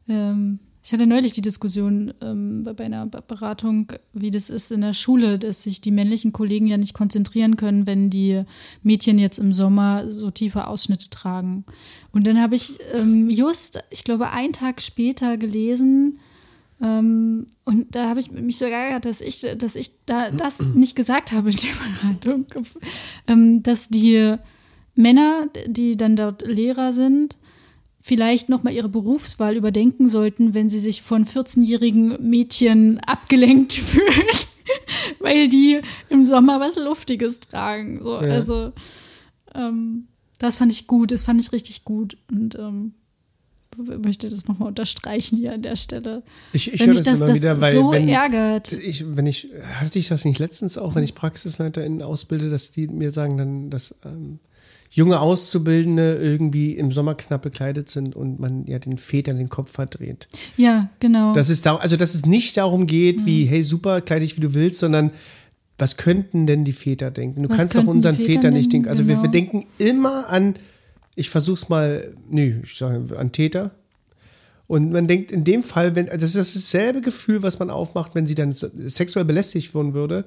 [0.08, 4.82] Ähm, ich hatte neulich die Diskussion ähm, bei einer Be- Beratung, wie das ist in
[4.82, 8.42] der Schule, dass sich die männlichen Kollegen ja nicht konzentrieren können, wenn die
[8.82, 11.64] Mädchen jetzt im Sommer so tiefe Ausschnitte tragen.
[12.12, 16.18] Und dann habe ich ähm, just, ich glaube, einen Tag später gelesen,
[16.84, 20.94] ähm, und da habe ich mich so geärgert, dass ich, dass ich da das nicht
[20.94, 22.46] gesagt habe in der Beratung,
[23.26, 24.34] ähm, dass die
[24.94, 27.38] Männer, die dann dort Lehrer sind,
[28.00, 34.28] vielleicht noch mal ihre Berufswahl überdenken sollten, wenn sie sich von 14-jährigen Mädchen abgelenkt fühlen,
[35.20, 35.80] weil die
[36.10, 38.02] im Sommer was Luftiges tragen.
[38.02, 38.28] So, Ja.
[38.28, 38.72] Also
[39.54, 40.08] ähm,
[40.38, 42.92] das fand ich gut, das fand ich richtig gut und ähm,
[44.02, 46.22] möchte das nochmal unterstreichen hier an der Stelle.
[46.52, 48.72] Ich, ich höre mich das, das, immer das wieder, weil so wenn, ärgert.
[48.72, 49.48] ich, wenn ich,
[49.80, 53.70] hatte ich das nicht letztens auch, wenn ich PraxisleiterInnen ausbilde, dass die mir sagen dann,
[53.70, 54.38] dass ähm,
[54.90, 59.72] junge Auszubildende irgendwie im Sommer knapp bekleidet sind und man ja den Vätern den Kopf
[59.72, 60.28] verdreht.
[60.56, 61.32] Ja, genau.
[61.34, 63.26] Dass es da, also dass es nicht darum geht, Mhm.
[63.26, 65.10] wie, hey, super, kleid dich wie du willst, sondern
[65.78, 67.42] was könnten denn die Väter denken?
[67.42, 68.88] Du Was kannst doch unseren die Väter Vätern nicht denken?
[68.88, 69.32] Also wir, wir Genau.
[69.32, 70.54] denken immer an,
[71.16, 73.72] ich versuch's mal, nö, ich sage an Täter.
[74.66, 78.26] Und man denkt in dem Fall, wenn, das ist dasselbe Gefühl, was man aufmacht, wenn
[78.26, 80.24] sie dann sexuell belästigt worden würde,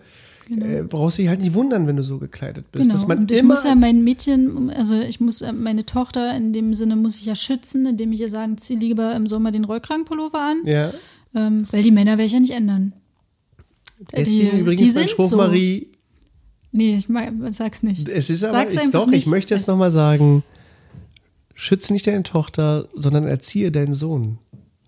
[0.49, 2.91] äh, brauchst du dich halt nicht wundern, wenn du so gekleidet bist.
[2.91, 3.13] Genau.
[3.15, 6.95] Und ich muss ja mein Mädchen, also ich muss äh, meine Tochter in dem Sinne
[6.95, 10.61] muss ich ja schützen, indem ich ihr sagen, zieh lieber im Sommer den Rollkragenpullover an,
[10.65, 10.93] ja,
[11.35, 12.93] ähm, weil die Männer werde ich ja nicht ändern.
[14.11, 15.37] Äh, deswegen die, übrigens die mein sind Spruch, so.
[15.37, 15.87] Marie,
[16.71, 18.07] Nee, ich mag, sag's nicht.
[18.07, 19.27] Es ist aber, Sag's ist doch, ich nicht.
[19.27, 20.43] möchte es nochmal sagen,
[21.57, 24.37] schütze nicht deine Tochter, sondern erziehe deinen Sohn.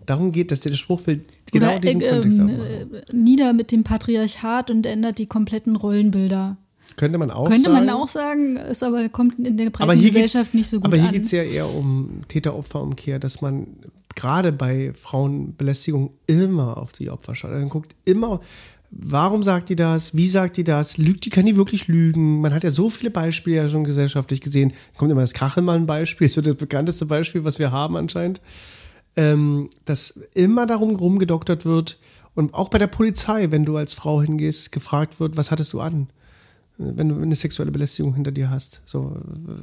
[0.05, 2.93] Darum geht es, der Spruch will genau Oder, diesen äh, Kontext ähm, aufmachen.
[2.93, 6.57] äh, nieder mit dem Patriarchat und ändert die kompletten Rollenbilder.
[6.95, 7.85] Könnte man auch Könnte sagen.
[7.85, 11.07] man auch sagen, ist aber kommt in der breiten Gesellschaft nicht so gut Aber hier
[11.07, 11.13] an.
[11.13, 13.67] geht es ja eher um Täter-Opfer-Umkehr, dass man
[14.15, 17.51] gerade bei Frauenbelästigung immer auf die Opfer schaut.
[17.51, 18.41] Man guckt immer,
[18.91, 22.41] warum sagt die das, wie sagt die das, lügt die, kann die wirklich lügen?
[22.41, 24.73] Man hat ja so viele Beispiele ja schon gesellschaftlich gesehen.
[24.97, 28.41] Kommt immer das Kachelmann-Beispiel, so das bekannteste Beispiel, was wir haben anscheinend.
[29.15, 31.99] Ähm, dass immer darum rumgedoktert wird
[32.35, 35.81] und auch bei der Polizei, wenn du als Frau hingehst, gefragt wird, was hattest du
[35.81, 36.07] an?
[36.79, 38.81] wenn du eine sexuelle Belästigung hinter dir hast.
[38.85, 39.17] So,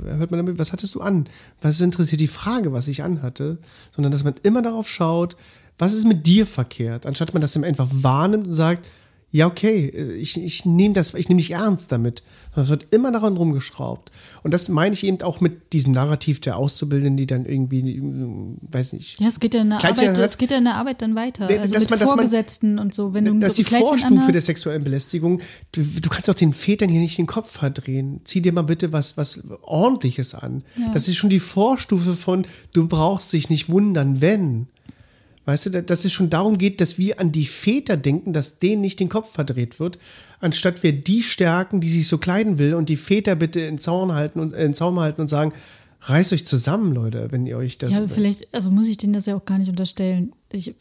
[0.04, 1.26] äh, hört man damit, was hattest du an?
[1.62, 3.56] Was interessiert die Frage, was ich anhatte?
[3.94, 5.34] Sondern, dass man immer darauf schaut,
[5.78, 8.90] was ist mit dir verkehrt, anstatt man das einfach wahrnimmt und sagt,
[9.32, 12.22] ja, okay, äh, ich, ich nehme das, ich nehme nicht ernst damit.
[12.54, 14.10] Sondern es wird immer daran rumgeschraubt.
[14.42, 18.72] Und das meine ich eben auch mit diesem Narrativ der Auszubildenden, die dann irgendwie, äh,
[18.72, 20.64] weiß nicht, Ja, es geht ja in der Kleidchen Arbeit, hat- es geht ja in
[20.64, 21.46] der Arbeit dann weiter.
[21.48, 23.12] Dass Also man- mit dass man- Vorgesetzten und so.
[23.12, 24.46] Wenn du das ist die Kleidchen Vorstufe der anhast.
[24.46, 25.40] sexuellen Belästigung.
[25.72, 28.20] Du, du kannst auch den Vätern hier nicht den Kopf verdrehen.
[28.24, 30.62] Zieh dir mal bitte was, was Ordentliches an.
[30.94, 34.68] Das ist schon die Vorstufe von, du brauchst dich nicht wundern, wenn.
[35.46, 38.80] Weißt du, dass es schon darum geht, dass wir an die Väter denken, dass denen
[38.82, 39.96] nicht den Kopf verdreht wird,
[40.40, 44.12] anstatt wir die stärken, die sich so kleiden will und die Väter bitte in Zaun
[44.12, 45.52] halten und äh, in Zaum halten und sagen,
[46.00, 47.94] reißt euch zusammen, Leute, wenn ihr euch das.
[47.94, 50.32] Ja, vielleicht, also muss ich denen das ja auch gar nicht unterstellen.
[50.50, 50.74] Ich,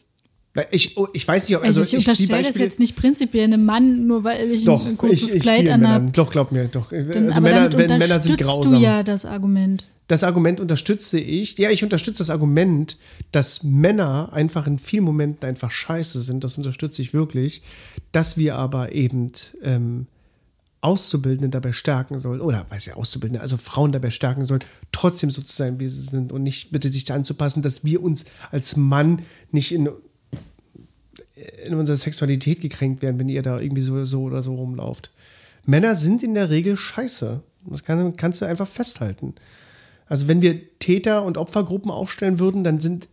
[0.72, 3.44] ich, oh, ich weiß nicht, ob also, also ich die unterstelle das jetzt nicht prinzipiell
[3.44, 6.10] einem Mann, nur weil ich Doch, ein kurzes ich, ich Kleid anhabe.
[6.10, 6.90] Doch, glaub mir, doch.
[6.90, 8.72] Dann, also aber Männer, damit wenn, Männer sind grausam.
[8.72, 9.86] du ja das Argument.
[10.08, 11.58] Das Argument unterstütze ich.
[11.58, 12.96] Ja, ich unterstütze das Argument,
[13.32, 16.44] dass Männer einfach in vielen Momenten einfach scheiße sind.
[16.44, 17.62] Das unterstütze ich wirklich.
[18.12, 19.32] Dass wir aber eben
[19.62, 20.06] ähm,
[20.80, 25.42] Auszubildende dabei stärken sollen, oder weiß ja, Auszubildende, also Frauen dabei stärken sollen, trotzdem so
[25.42, 28.76] zu sein, wie sie sind und nicht bitte sich da anzupassen, dass wir uns als
[28.76, 29.88] Mann nicht in,
[31.64, 35.10] in unserer Sexualität gekränkt werden, wenn ihr da irgendwie so, so oder so rumlauft.
[35.64, 37.42] Männer sind in der Regel scheiße.
[37.68, 39.34] Das kann, kannst du einfach festhalten.
[40.08, 43.08] Also wenn wir Täter- und Opfergruppen aufstellen würden, dann sind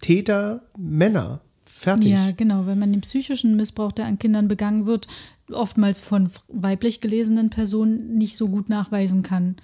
[0.00, 1.40] Täter Männer.
[1.62, 2.10] Fertig.
[2.10, 5.08] Ja, genau, weil man den psychischen Missbrauch, der an Kindern begangen wird,
[5.50, 9.56] oftmals von weiblich gelesenen Personen nicht so gut nachweisen kann.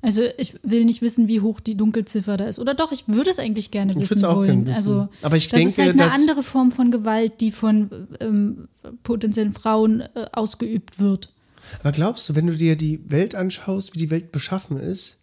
[0.00, 2.60] Also ich will nicht wissen, wie hoch die Dunkelziffer da ist.
[2.60, 4.64] Oder doch, ich würde es eigentlich gerne Ich wissen auch wollen.
[4.66, 4.76] wissen.
[4.76, 7.90] Also Aber ich das denke, ist halt eine andere Form von Gewalt, die von
[8.20, 8.68] ähm,
[9.02, 11.32] potenziellen Frauen äh, ausgeübt wird.
[11.80, 15.17] Aber glaubst du, wenn du dir die Welt anschaust, wie die Welt beschaffen ist,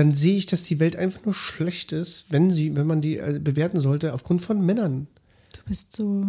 [0.00, 3.18] dann sehe ich, dass die Welt einfach nur schlecht ist, wenn sie, wenn man die
[3.18, 5.06] äh, bewerten sollte, aufgrund von Männern.
[5.54, 6.24] Du bist so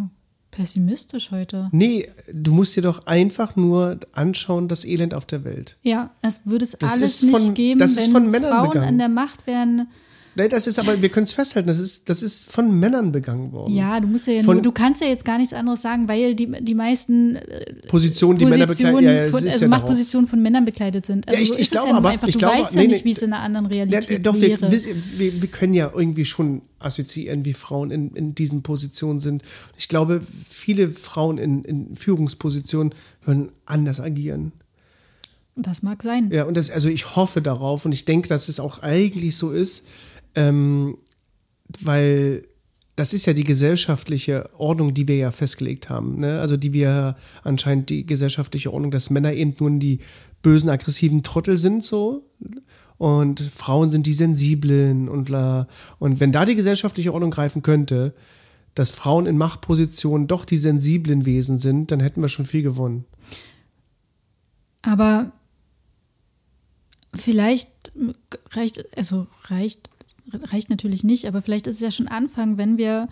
[0.52, 1.70] pessimistisch heute.
[1.72, 5.78] Nee, du musst dir doch einfach nur anschauen, das Elend auf der Welt.
[5.82, 8.88] Ja, es würde es Das alles ist nicht von- geben, wenn von Frauen begangen.
[8.90, 9.88] an der Macht wären.
[10.36, 13.52] Nee, das ist aber, wir können es festhalten, das ist, das ist von Männern begangen
[13.52, 13.74] worden.
[13.74, 16.36] Ja, du musst ja Von- nur, du kannst ja jetzt gar nichts anderes sagen, weil
[16.36, 19.04] die, die meisten äh, Positionen, die Männer bekleiden.
[19.04, 19.68] Ja, ja, von, also ja.
[19.68, 21.28] Machtpositionen von Männern bekleidet sind.
[21.28, 23.04] Also ich- so ich glaube ja aber- einfach, ich du glaube- weißt ja nee, nicht,
[23.04, 23.10] nee.
[23.10, 24.72] wie es in einer anderen Ja, Realität doch, wir, wäre.
[24.72, 29.44] wir, wir können ja irgendwie schon assoziieren, wie Frauen in, in diesen Positionen sind.
[29.78, 34.54] Ich glaube, viele Frauen in, in Führungspositionen würden anders agieren.
[35.58, 36.30] das mag sein.
[36.32, 39.52] Ja, und das, also ich hoffe darauf und ich denke, dass es auch eigentlich so
[39.52, 39.88] ist,
[40.36, 40.98] ähm,
[41.82, 42.44] weil
[42.96, 46.20] das ist ja die gesellschaftliche Ordnung, die wir ja festgelegt haben.
[46.20, 46.40] Ne?
[46.40, 50.00] Also die wir anscheinend die gesellschaftliche Ordnung, dass Männer eben nun die
[50.42, 52.26] bösen, aggressiven Trottel sind so
[52.98, 55.68] und Frauen sind die sensiblen und la.
[56.00, 58.14] Und wenn da die gesellschaftliche Ordnung greifen könnte,
[58.76, 63.06] dass Frauen in Machtpositionen doch die sensiblen Wesen sind, dann hätten wir schon viel gewonnen.
[64.82, 65.32] Aber
[67.14, 67.92] vielleicht
[68.52, 69.90] reicht, also reicht,
[70.52, 73.08] reicht natürlich nicht, aber vielleicht ist es ja schon Anfang, wenn wir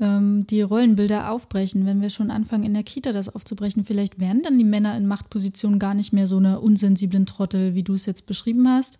[0.00, 4.42] ähm, die Rollenbilder aufbrechen, wenn wir schon anfangen, in der Kita das aufzubrechen, vielleicht werden
[4.42, 8.06] dann die Männer in Machtpositionen gar nicht mehr so eine unsensiblen Trottel, wie du es
[8.06, 8.98] jetzt beschrieben hast.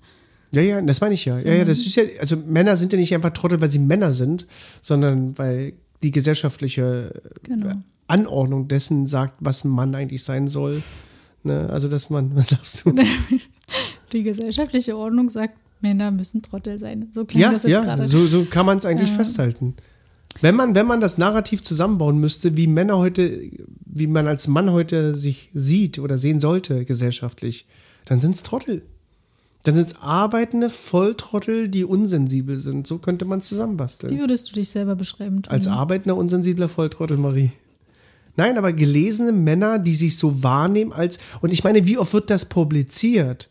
[0.53, 1.39] Ja, ja, das meine ich ja.
[1.39, 4.13] Ja, ja, das ist ja, also Männer sind ja nicht einfach Trottel, weil sie Männer
[4.13, 4.47] sind,
[4.83, 7.75] sondern weil die gesellschaftliche Genau.
[8.07, 10.83] Anordnung dessen sagt, was ein Mann eigentlich sein soll.
[11.45, 11.69] Ne?
[11.71, 12.95] Also, dass man, was sagst du?
[14.13, 17.09] Die gesellschaftliche Ordnung sagt, Männer müssen Trottel sein.
[17.13, 18.07] So klingt ja, das jetzt ja, gerade.
[18.07, 19.17] so, so kann man es eigentlich Ja.
[19.17, 19.75] festhalten.
[20.41, 23.51] Wenn man, wenn man das Narrativ zusammenbauen müsste, wie Männer heute,
[23.85, 27.67] wie man als Mann heute sich sieht oder sehen sollte gesellschaftlich,
[28.05, 28.83] dann sind es Trottel.
[29.65, 32.87] Dann sind es arbeitende Volltrottel, die unsensibel sind.
[32.87, 34.15] So könnte man es zusammenbasteln.
[34.15, 35.43] Wie würdest du dich selber beschreiben?
[35.43, 35.53] Toni?
[35.53, 37.51] Als arbeitender, unsensibler Volltrottel, Marie.
[38.37, 41.19] Nein, aber gelesene Männer, die sich so wahrnehmen als.
[41.43, 43.51] Und ich meine, wie oft wird das publiziert?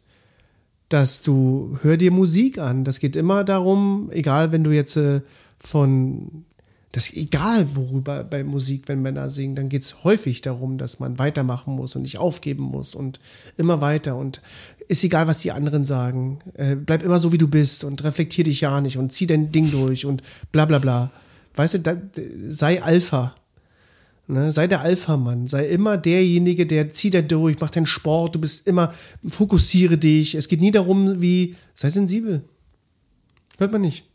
[0.89, 2.83] Dass du, hör dir Musik an.
[2.83, 5.21] Das geht immer darum, egal, wenn du jetzt äh,
[5.59, 6.45] von.
[6.91, 11.19] Das egal worüber bei Musik, wenn Männer singen, dann geht es häufig darum, dass man
[11.19, 13.19] weitermachen muss und nicht aufgeben muss und
[13.57, 14.41] immer weiter und
[14.87, 16.39] ist egal, was die anderen sagen.
[16.55, 19.51] Äh, bleib immer so, wie du bist und reflektier dich ja nicht und zieh dein
[19.51, 21.11] Ding durch und bla bla bla.
[21.55, 21.95] Weißt du, da,
[22.49, 23.35] sei Alpha.
[24.29, 24.51] Ne?
[24.51, 25.47] Sei der Alpha-Mann.
[25.47, 28.93] Sei immer derjenige, der zieht da durch, mach deinen Sport, du bist immer,
[29.25, 30.35] fokussiere dich.
[30.35, 32.43] Es geht nie darum, wie, sei sensibel.
[33.57, 34.05] Hört man nicht.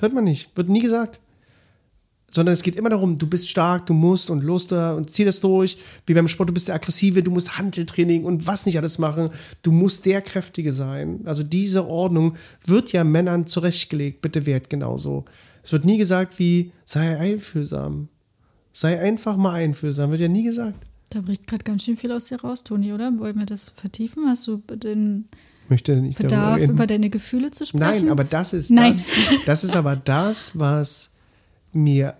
[0.00, 0.56] Hört man nicht.
[0.56, 1.20] Wird nie gesagt.
[2.32, 5.24] Sondern es geht immer darum, du bist stark, du musst und Lust da und zieh
[5.24, 5.78] das durch.
[6.04, 9.30] Wie beim Sport, du bist der Aggressive, du musst Handeltraining und was nicht alles machen.
[9.62, 11.20] Du musst der Kräftige sein.
[11.26, 12.36] Also diese Ordnung
[12.66, 14.20] wird ja Männern zurechtgelegt.
[14.20, 15.26] Bitte wert genauso.
[15.62, 18.08] Es wird nie gesagt wie, sei einfühlsam.
[18.74, 20.10] Sei einfach mal einfühlsam.
[20.10, 20.84] Wird ja nie gesagt.
[21.10, 23.16] Da bricht gerade ganz schön viel aus dir raus, Toni, oder?
[23.20, 24.26] Wollen wir das vertiefen?
[24.26, 25.28] Hast du den
[25.68, 28.06] Bedarf, über deine Gefühle zu sprechen?
[28.06, 28.92] Nein, aber das ist Nein.
[28.92, 29.06] das.
[29.46, 31.14] Das ist aber das, was
[31.72, 32.16] mir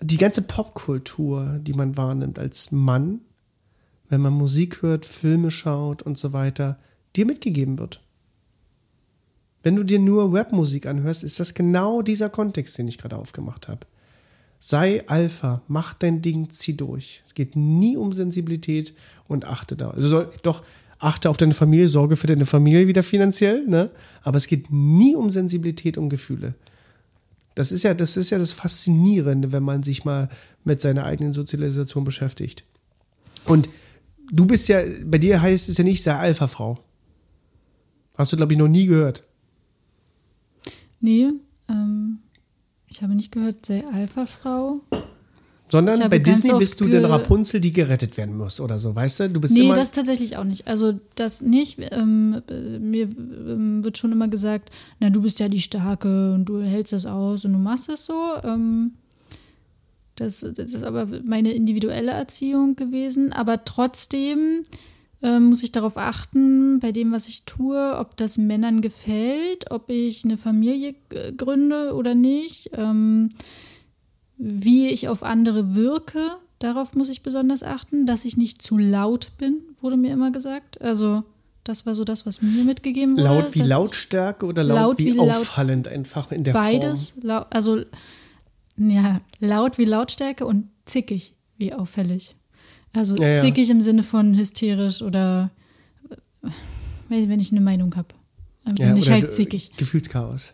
[0.00, 3.22] die ganze Popkultur, die man wahrnimmt als Mann,
[4.10, 6.76] wenn man Musik hört, Filme schaut und so weiter,
[7.16, 8.02] dir mitgegeben wird.
[9.62, 13.66] Wenn du dir nur Rapmusik anhörst, ist das genau dieser Kontext, den ich gerade aufgemacht
[13.66, 13.86] habe.
[14.60, 17.22] Sei Alpha, mach dein Ding, zieh durch.
[17.24, 18.92] Es geht nie um Sensibilität
[19.28, 19.90] und achte da.
[19.90, 20.64] Also soll, doch,
[20.98, 23.90] achte auf deine Familie, sorge für deine Familie wieder finanziell, ne?
[24.22, 26.54] Aber es geht nie um Sensibilität und Gefühle.
[27.54, 30.28] Das ist ja, das ist ja das Faszinierende, wenn man sich mal
[30.64, 32.64] mit seiner eigenen Sozialisation beschäftigt.
[33.44, 33.68] Und
[34.30, 36.78] du bist ja, bei dir heißt es ja nicht, sei Alpha-Frau.
[38.16, 39.22] Hast du, glaube ich, noch nie gehört.
[41.00, 41.30] Nee,
[41.68, 42.18] ähm,
[42.88, 44.80] ich habe nicht gehört, sei Alpha-Frau.
[45.70, 49.20] Sondern bei Disney bist du ge- den Rapunzel, die gerettet werden muss oder so, weißt
[49.20, 49.28] du?
[49.30, 49.74] Du bist Nee, immer.
[49.74, 50.66] das tatsächlich auch nicht.
[50.66, 51.78] Also das nicht.
[51.92, 56.46] Ähm, äh, mir ähm, wird schon immer gesagt, na, du bist ja die Starke und
[56.46, 58.14] du hältst das aus und du machst es so.
[58.44, 58.92] Ähm,
[60.16, 63.34] das, das ist aber meine individuelle Erziehung gewesen.
[63.34, 64.62] Aber trotzdem
[65.22, 69.90] ähm, muss ich darauf achten, bei dem, was ich tue, ob das Männern gefällt, ob
[69.90, 72.70] ich eine Familie äh, gründe oder nicht.
[72.74, 73.30] Ähm,
[74.36, 76.20] wie ich auf andere wirke,
[76.60, 80.80] darauf muss ich besonders achten, dass ich nicht zu laut bin, wurde mir immer gesagt.
[80.80, 81.24] Also
[81.64, 83.24] das war so das, was mir mitgegeben wurde.
[83.24, 87.26] Laut wie Lautstärke oder laut, Laut wie, wie laut- auffallend einfach in der Beides, Form?
[87.26, 87.80] lau also
[88.76, 92.36] ja, laut wie Lautstärke und zickig wie auffällig.
[92.92, 93.36] Also Ja, ja.
[93.36, 95.50] zickig im Sinne von hysterisch oder
[97.08, 98.08] wenn, ich eine Meinung habe.
[98.64, 99.70] Dann bin Ja, ich halt zickig.
[99.76, 100.52] Gefühlschaos.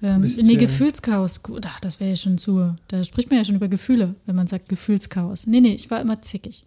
[0.00, 2.76] Ähm, nee, Gefühlschaos, ach, das wäre ja schon zu.
[2.86, 5.46] Da spricht man ja schon über Gefühle, wenn man sagt Gefühlschaos.
[5.46, 6.64] Nee, nee, ich war immer zickig.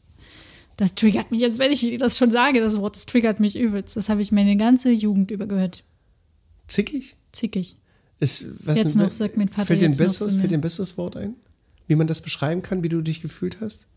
[0.76, 3.96] Das triggert mich jetzt, wenn ich das schon sage, das Wort, das triggert mich übelst.
[3.96, 5.84] Das habe ich meine ganze Jugend über gehört.
[6.68, 7.16] Zickig?
[7.32, 7.76] Zickig.
[8.20, 11.36] Ist, was Jetzt noch, sagt mein Vater fällt dir ein besseres Wort ein?
[11.88, 13.88] Wie man das beschreiben kann, wie du dich gefühlt hast?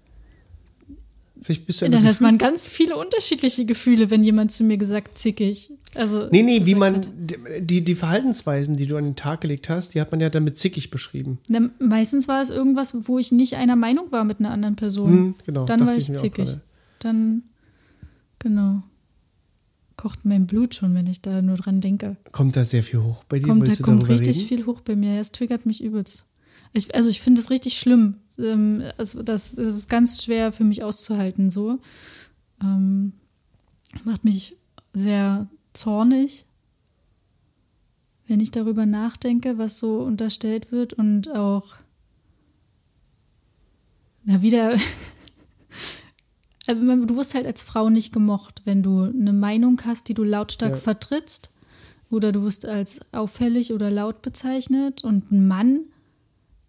[1.45, 4.79] Vielleicht bist du Dann einfach hat man ganz viele unterschiedliche Gefühle, wenn jemand zu mir
[4.79, 5.71] gesagt, zickig.
[5.95, 7.09] Also, Nee, nee, wie man hat.
[7.61, 10.45] die, die Verhaltensweisen, die du an den Tag gelegt hast, die hat man ja dann
[10.45, 11.39] mit zickig beschrieben.
[11.51, 15.13] Na, meistens war es irgendwas, wo ich nicht einer Meinung war mit einer anderen Person.
[15.13, 16.57] Hm, genau, Dann war ich ich zickig.
[17.01, 17.43] Dann,
[18.39, 18.83] genau.
[19.97, 22.17] Kocht mein Blut schon, wenn ich da nur dran denke.
[22.33, 23.49] Kommt da sehr viel hoch bei dir?
[23.49, 24.49] Kommt, da kommt richtig reden?
[24.49, 25.21] viel hoch bei mir.
[25.21, 26.25] Es triggert mich übelst.
[26.75, 28.17] Ich, also ich finde es richtig schlimm.
[28.39, 31.79] Ähm, also das, das ist ganz schwer für mich auszuhalten so.
[32.61, 33.13] Ähm,
[34.05, 34.57] macht mich
[34.93, 36.45] sehr zornig,
[38.27, 41.77] wenn ich darüber nachdenke, was so unterstellt wird und auch
[44.25, 44.77] na wieder
[46.67, 50.25] Also, du wirst halt als Frau nicht gemocht, wenn du eine Meinung hast, die du
[50.25, 50.79] lautstark Ja.
[50.79, 51.51] vertrittst
[52.11, 55.81] oder du wirst als auffällig oder laut bezeichnet und ein Mann,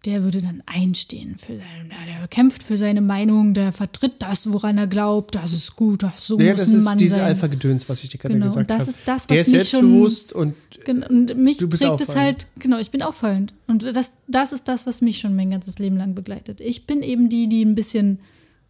[0.06, 1.88] der würde dann einstehen für seine,
[2.20, 6.26] der kämpft für seine Meinung, der vertritt das, woran er glaubt, das ist gut, das
[6.26, 7.24] so Ja, muss das ein ist Mann diese sein.
[7.24, 8.78] Alpha-Gedöns, was ich dir gerade Genau, gesagt und habe.
[8.86, 10.54] das ist das, Der was ist mich schon- selbstbewusst und
[10.84, 13.52] Gen- Und mich trägt es halt, genau, ich bin auffallend.
[13.66, 16.60] Und das, das ist das, was mich schon mein ganzes Leben lang begleitet.
[16.60, 18.20] Ich bin eben die, die ein bisschen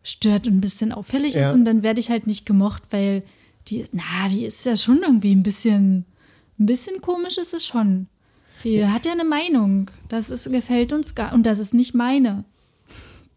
[0.02, 1.42] stört und ein bisschen auffällig Ja.
[1.42, 3.22] ist und dann werde ich halt nicht gemocht, weil
[3.68, 6.06] die, na, die ist ja schon irgendwie ein bisschen,
[6.58, 8.06] ein bisschen komisch ist es schon.
[8.66, 9.88] Die hat ja eine Meinung.
[10.08, 12.44] Das ist, gefällt uns gar, und das ist nicht meine.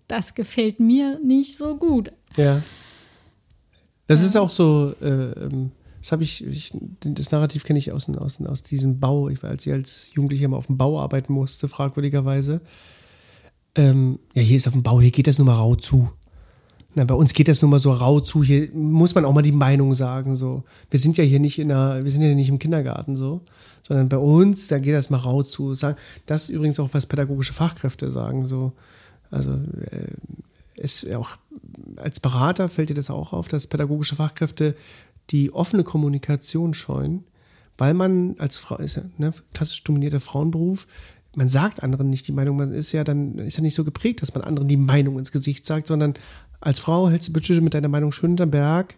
[0.07, 2.11] Das gefällt mir nicht so gut.
[2.35, 2.63] Ja.
[4.07, 6.71] Das ist auch so, äh, ähm, das habe ich, ich,
[7.01, 10.47] das Narrativ kenne ich aus, aus, aus diesem Bau, ich war, als ich als Jugendlicher
[10.47, 12.61] mal auf dem Bau arbeiten musste, fragwürdigerweise.
[13.75, 16.09] Ähm, ja, hier ist auf dem Bau, hier geht das nur mal rau zu.
[16.99, 19.41] Na, bei uns geht das nur mal so rau zu, hier muss man auch mal
[19.41, 20.65] die Meinung sagen, so.
[20.91, 23.39] Wir sind ja hier nicht in einer, wir sind ja nicht im Kindergarten, so.
[23.87, 25.73] Sondern bei uns, da geht das mal rau zu.
[26.25, 28.73] Das ist übrigens auch, was pädagogische Fachkräfte sagen, so.
[29.31, 30.11] Also, äh,
[30.75, 31.37] es auch
[31.95, 34.75] als Berater fällt dir das auch auf, dass pädagogische Fachkräfte
[35.29, 37.23] die offene Kommunikation scheuen,
[37.77, 40.85] weil man als Frau ist ja ne, klassisch dominierter Frauenberuf,
[41.35, 44.21] man sagt anderen nicht die Meinung, man ist ja dann ist ja nicht so geprägt,
[44.21, 46.15] dass man anderen die Meinung ins Gesicht sagt, sondern
[46.61, 48.95] als Frau hältst du bitte mit deiner Meinung schön hinterm Berg.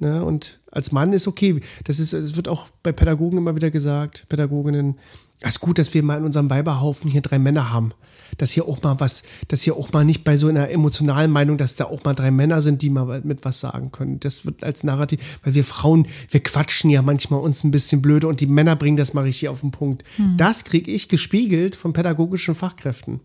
[0.00, 1.60] Ne, und als Mann ist okay.
[1.84, 4.98] Das ist, es wird auch bei Pädagogen immer wieder gesagt, Pädagoginnen,
[5.40, 7.92] es ist gut, dass wir mal in unserem Weiberhaufen hier drei Männer haben.
[8.38, 11.58] Dass hier auch mal was, dass hier auch mal nicht bei so einer emotionalen Meinung,
[11.58, 14.20] dass da auch mal drei Männer sind, die mal mit was sagen können.
[14.20, 18.26] Das wird als Narrativ, weil wir Frauen, wir quatschen ja manchmal uns ein bisschen blöde
[18.26, 20.04] und die Männer bringen das mal richtig auf den Punkt.
[20.38, 23.20] Das kriege ich gespiegelt von pädagogischen Fachkräften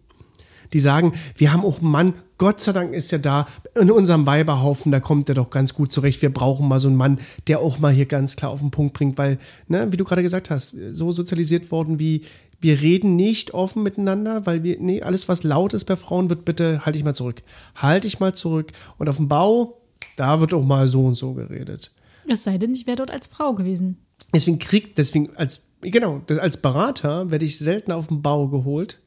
[0.74, 3.48] die sagen, wir haben auch einen Mann, Gott sei Dank ist er da,
[3.80, 6.22] in unserem Weiberhaufen, da kommt er doch ganz gut zurecht.
[6.22, 8.94] Wir brauchen mal so einen Mann, der auch mal hier ganz klar auf den Punkt
[8.94, 9.38] bringt, weil,
[9.68, 12.24] ne, wie du gerade gesagt hast, so sozialisiert worden wie,
[12.62, 16.46] wir reden nicht offen miteinander, weil wir, nee, alles was laut ist bei Frauen wird
[16.46, 17.42] bitte, halte ich mal zurück.
[17.76, 18.72] Halte ich mal zurück.
[18.98, 19.82] Und auf dem Bau,
[20.18, 21.92] da wird auch mal so und so geredet.
[22.28, 23.98] Es sei denn, ich wäre dort als Frau gewesen.
[24.34, 29.00] Deswegen kriegt, deswegen als, genau, als Berater werde ich selten auf den Bau geholt.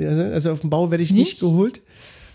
[0.00, 1.40] Also auf dem Bau werde ich nicht, Nicht?
[1.40, 1.80] geholt.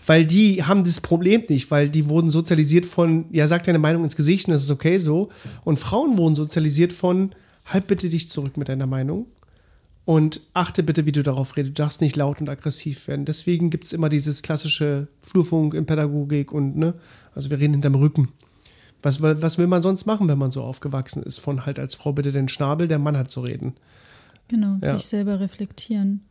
[0.06, 4.02] Weil die haben das Problem nicht, weil die wurden sozialisiert von, ja, sag deine Meinung
[4.02, 5.28] ins Gesicht und das ist okay so.
[5.62, 7.30] Und Frauen wurden sozialisiert von,
[7.66, 9.26] halt bitte dich zurück mit deiner Meinung.
[10.04, 11.78] Und achte bitte, wie du darauf redest.
[11.78, 13.24] Du darfst nicht laut und aggressiv werden.
[13.24, 16.94] Deswegen gibt es immer dieses klassische Flurfunk in Pädagogik und, ne,
[17.36, 18.28] also wir reden hinterm Rücken.
[19.04, 21.38] Was, will- was will man sonst machen, wenn man so aufgewachsen ist?
[21.38, 23.74] Von halt als Frau bitte den Schnabel, der Mann hat zu reden.
[24.48, 24.98] Genau, Ja.
[24.98, 26.22] sich selber reflektieren.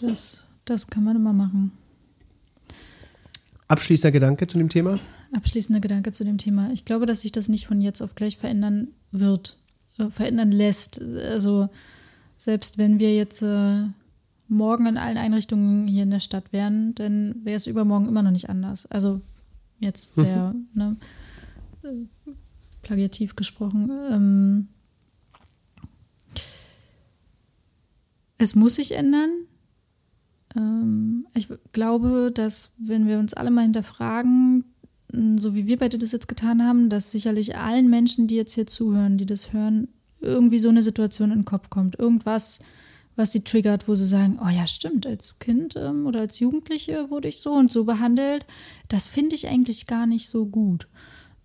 [0.00, 1.72] Das, das kann man immer machen.
[3.68, 4.98] Abschließender Gedanke zu dem Thema?
[5.32, 6.70] Abschließender Gedanke zu dem Thema.
[6.72, 9.58] Ich glaube, dass sich das nicht von jetzt auf gleich verändern wird,
[9.98, 11.02] äh, verändern lässt.
[11.02, 11.68] Also
[12.36, 13.84] selbst wenn wir jetzt äh,
[14.48, 18.30] morgen in allen Einrichtungen hier in der Stadt wären, dann wäre es übermorgen immer noch
[18.30, 18.86] nicht anders.
[18.86, 19.20] Also
[19.80, 20.96] jetzt sehr ne,
[21.84, 22.06] äh,
[22.82, 23.90] plagiativ gesprochen.
[24.10, 24.68] Ähm,
[28.38, 29.30] es muss sich ändern.
[30.58, 34.64] Ähm, ich glaube, dass wenn wir uns alle mal hinterfragen,
[35.38, 38.66] so wie wir beide das jetzt getan haben, dass sicherlich allen Menschen, die jetzt hier
[38.66, 39.88] zuhören, die das hören,
[40.20, 41.98] irgendwie so eine Situation in den Kopf kommt.
[41.98, 42.60] Irgendwas,
[43.16, 47.10] was sie triggert, wo sie sagen, oh ja, stimmt, als Kind ähm, oder als Jugendliche
[47.10, 48.46] wurde ich so und so behandelt.
[48.88, 50.88] Das finde ich eigentlich gar nicht so gut.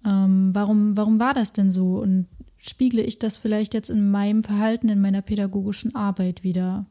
[0.05, 1.99] Ähm, warum, warum war das denn so?
[1.99, 6.85] Und spiegle ich das vielleicht jetzt in meinem Verhalten, in meiner pädagogischen Arbeit wieder?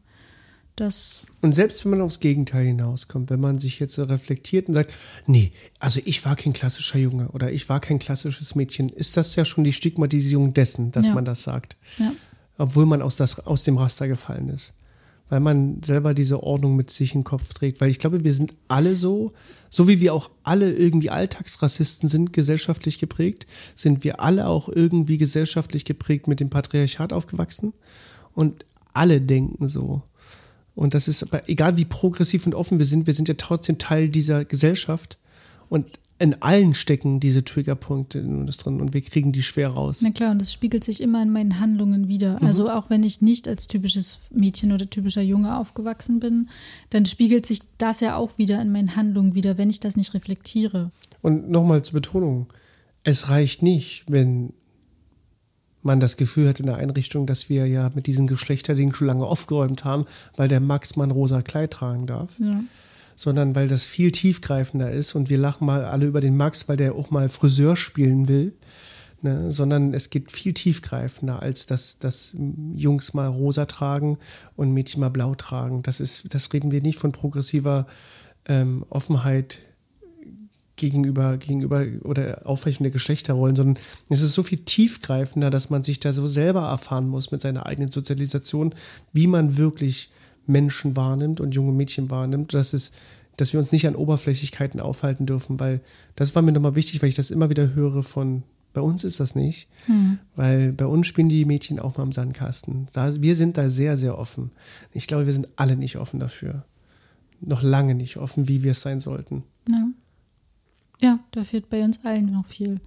[0.77, 4.75] Das und selbst wenn man aufs Gegenteil hinauskommt, wenn man sich jetzt so reflektiert und
[4.75, 4.95] sagt,
[5.27, 5.51] nee,
[5.81, 9.45] also ich war kein klassischer Junge oder ich war kein klassisches Mädchen, ist das ja
[9.45, 11.15] schon die Stigmatisierung dessen, dass ja.
[11.15, 11.77] man das sagt.
[11.99, 12.13] Ja.
[12.59, 14.75] Obwohl man aus, das, aus dem Raster gefallen ist.
[15.31, 17.81] Weil man selber diese Ordnung mit sich im Kopf trägt.
[17.81, 19.33] Weil ich glaube, wir sind alle so,
[19.69, 25.17] so wie wir auch alle irgendwie Alltagsrassisten sind, gesellschaftlich geprägt, sind wir alle auch irgendwie
[25.17, 27.73] gesellschaftlich geprägt mit dem Patriarchat aufgewachsen.
[28.35, 30.03] Und alle denken so.
[30.75, 33.79] Und das ist, aber egal wie progressiv und offen wir sind, wir sind ja trotzdem
[33.79, 35.19] Teil dieser Gesellschaft.
[35.69, 40.03] Und in allen stecken diese Triggerpunkte in uns drin und wir kriegen die schwer raus.
[40.03, 42.39] Na klar, und das spiegelt sich immer in meinen Handlungen wieder.
[42.41, 42.47] Mhm.
[42.47, 46.49] Also auch wenn ich nicht als typisches Mädchen oder typischer Junge aufgewachsen bin,
[46.91, 50.15] dann spiegelt sich das ja auch wieder in meinen Handlungen wieder, wenn ich das nicht
[50.15, 50.93] reflektiere.
[51.23, 52.47] Und nochmal zur Betonung,
[53.03, 54.53] es reicht nicht, wenn
[55.83, 59.27] man das Gefühl hat in der Einrichtung, dass wir ja mit diesen Geschlechterdingen schon lange
[59.27, 60.07] aufgeräumt haben,
[60.37, 62.39] weil der Max mal ein rosa Kleid tragen darf.
[62.39, 62.63] Ja.
[63.15, 66.77] Sondern weil das viel tiefgreifender ist und wir lachen mal alle über den Max, weil
[66.77, 68.55] der auch mal Friseur spielen will.
[69.21, 69.53] Ne?
[69.53, 72.35] Sondern es geht viel tiefgreifender, als dass, dass
[72.75, 74.19] Jungs mal rosa tragen
[74.57, 75.83] und Mädchen mal blau tragen.
[75.83, 77.87] Das ist, das reden wir nicht von progressiver
[78.47, 79.61] ähm, Offenheit
[80.83, 86.01] gegenüber, gegenüber oder Aufweichung der Geschlechterrollen, sondern es ist so viel tiefgreifender, dass man sich
[86.01, 88.75] da so selber erfahren muss mit seiner eigenen Sozialisation,
[89.13, 90.11] wie man wirklich
[90.47, 92.93] Menschen wahrnimmt und junge Mädchen wahrnimmt, dass es
[93.39, 95.81] dass wir uns nicht an Oberflächlichkeiten aufhalten dürfen, weil
[96.17, 98.43] das war mir nochmal wichtig, weil ich das immer wieder höre von,
[98.75, 100.19] bei uns ist das nicht, hm.
[100.37, 102.87] weil bei uns spielen die Mädchen auch mal im Sandkasten.
[102.93, 104.51] Da, wir sind da sehr, sehr offen.
[104.93, 106.65] Ich glaube, wir sind alle nicht offen dafür.
[107.41, 109.45] Noch lange nicht offen, wie wir es sein sollten.
[111.03, 111.19] Ja.
[111.33, 112.81] Da fehlt bei uns allen noch viel.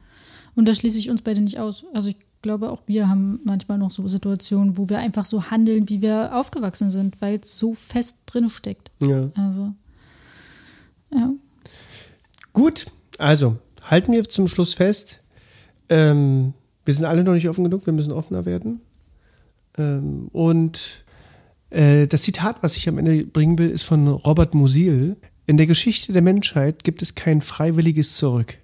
[0.56, 1.86] Und da schließe ich uns beide nicht aus.
[1.94, 5.90] Also ich glaube, auch wir haben manchmal noch so Situationen, wo wir einfach so handeln,
[5.90, 8.92] wie wir aufgewachsen sind, weil es so fest drin steckt.
[9.02, 9.32] Ja.
[9.36, 9.74] Also,
[11.14, 11.34] ja.
[12.54, 12.86] Gut,
[13.18, 15.20] also halten wir zum Schluss fest,
[15.90, 16.54] ähm,
[16.86, 18.82] wir sind alle noch nicht offen genug, wir müssen offener werden.
[19.78, 21.04] Ähm, und
[21.72, 25.18] äh, das Zitat, was ich am Ende bringen will, ist von Robert Musil.
[25.48, 28.58] In der Geschichte der Menschheit gibt es kein freiwilliges Zurück.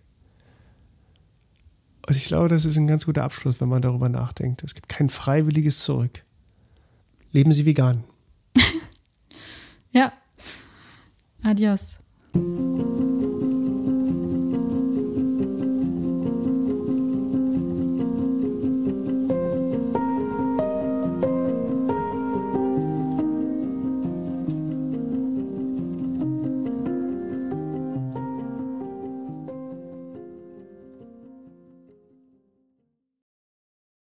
[2.07, 4.63] Und ich glaube, das ist ein ganz guter Abschluss, wenn man darüber nachdenkt.
[4.63, 6.23] Es gibt kein freiwilliges Zurück.
[7.31, 8.03] Leben Sie vegan.
[9.91, 10.11] ja.
[11.43, 11.99] Adios.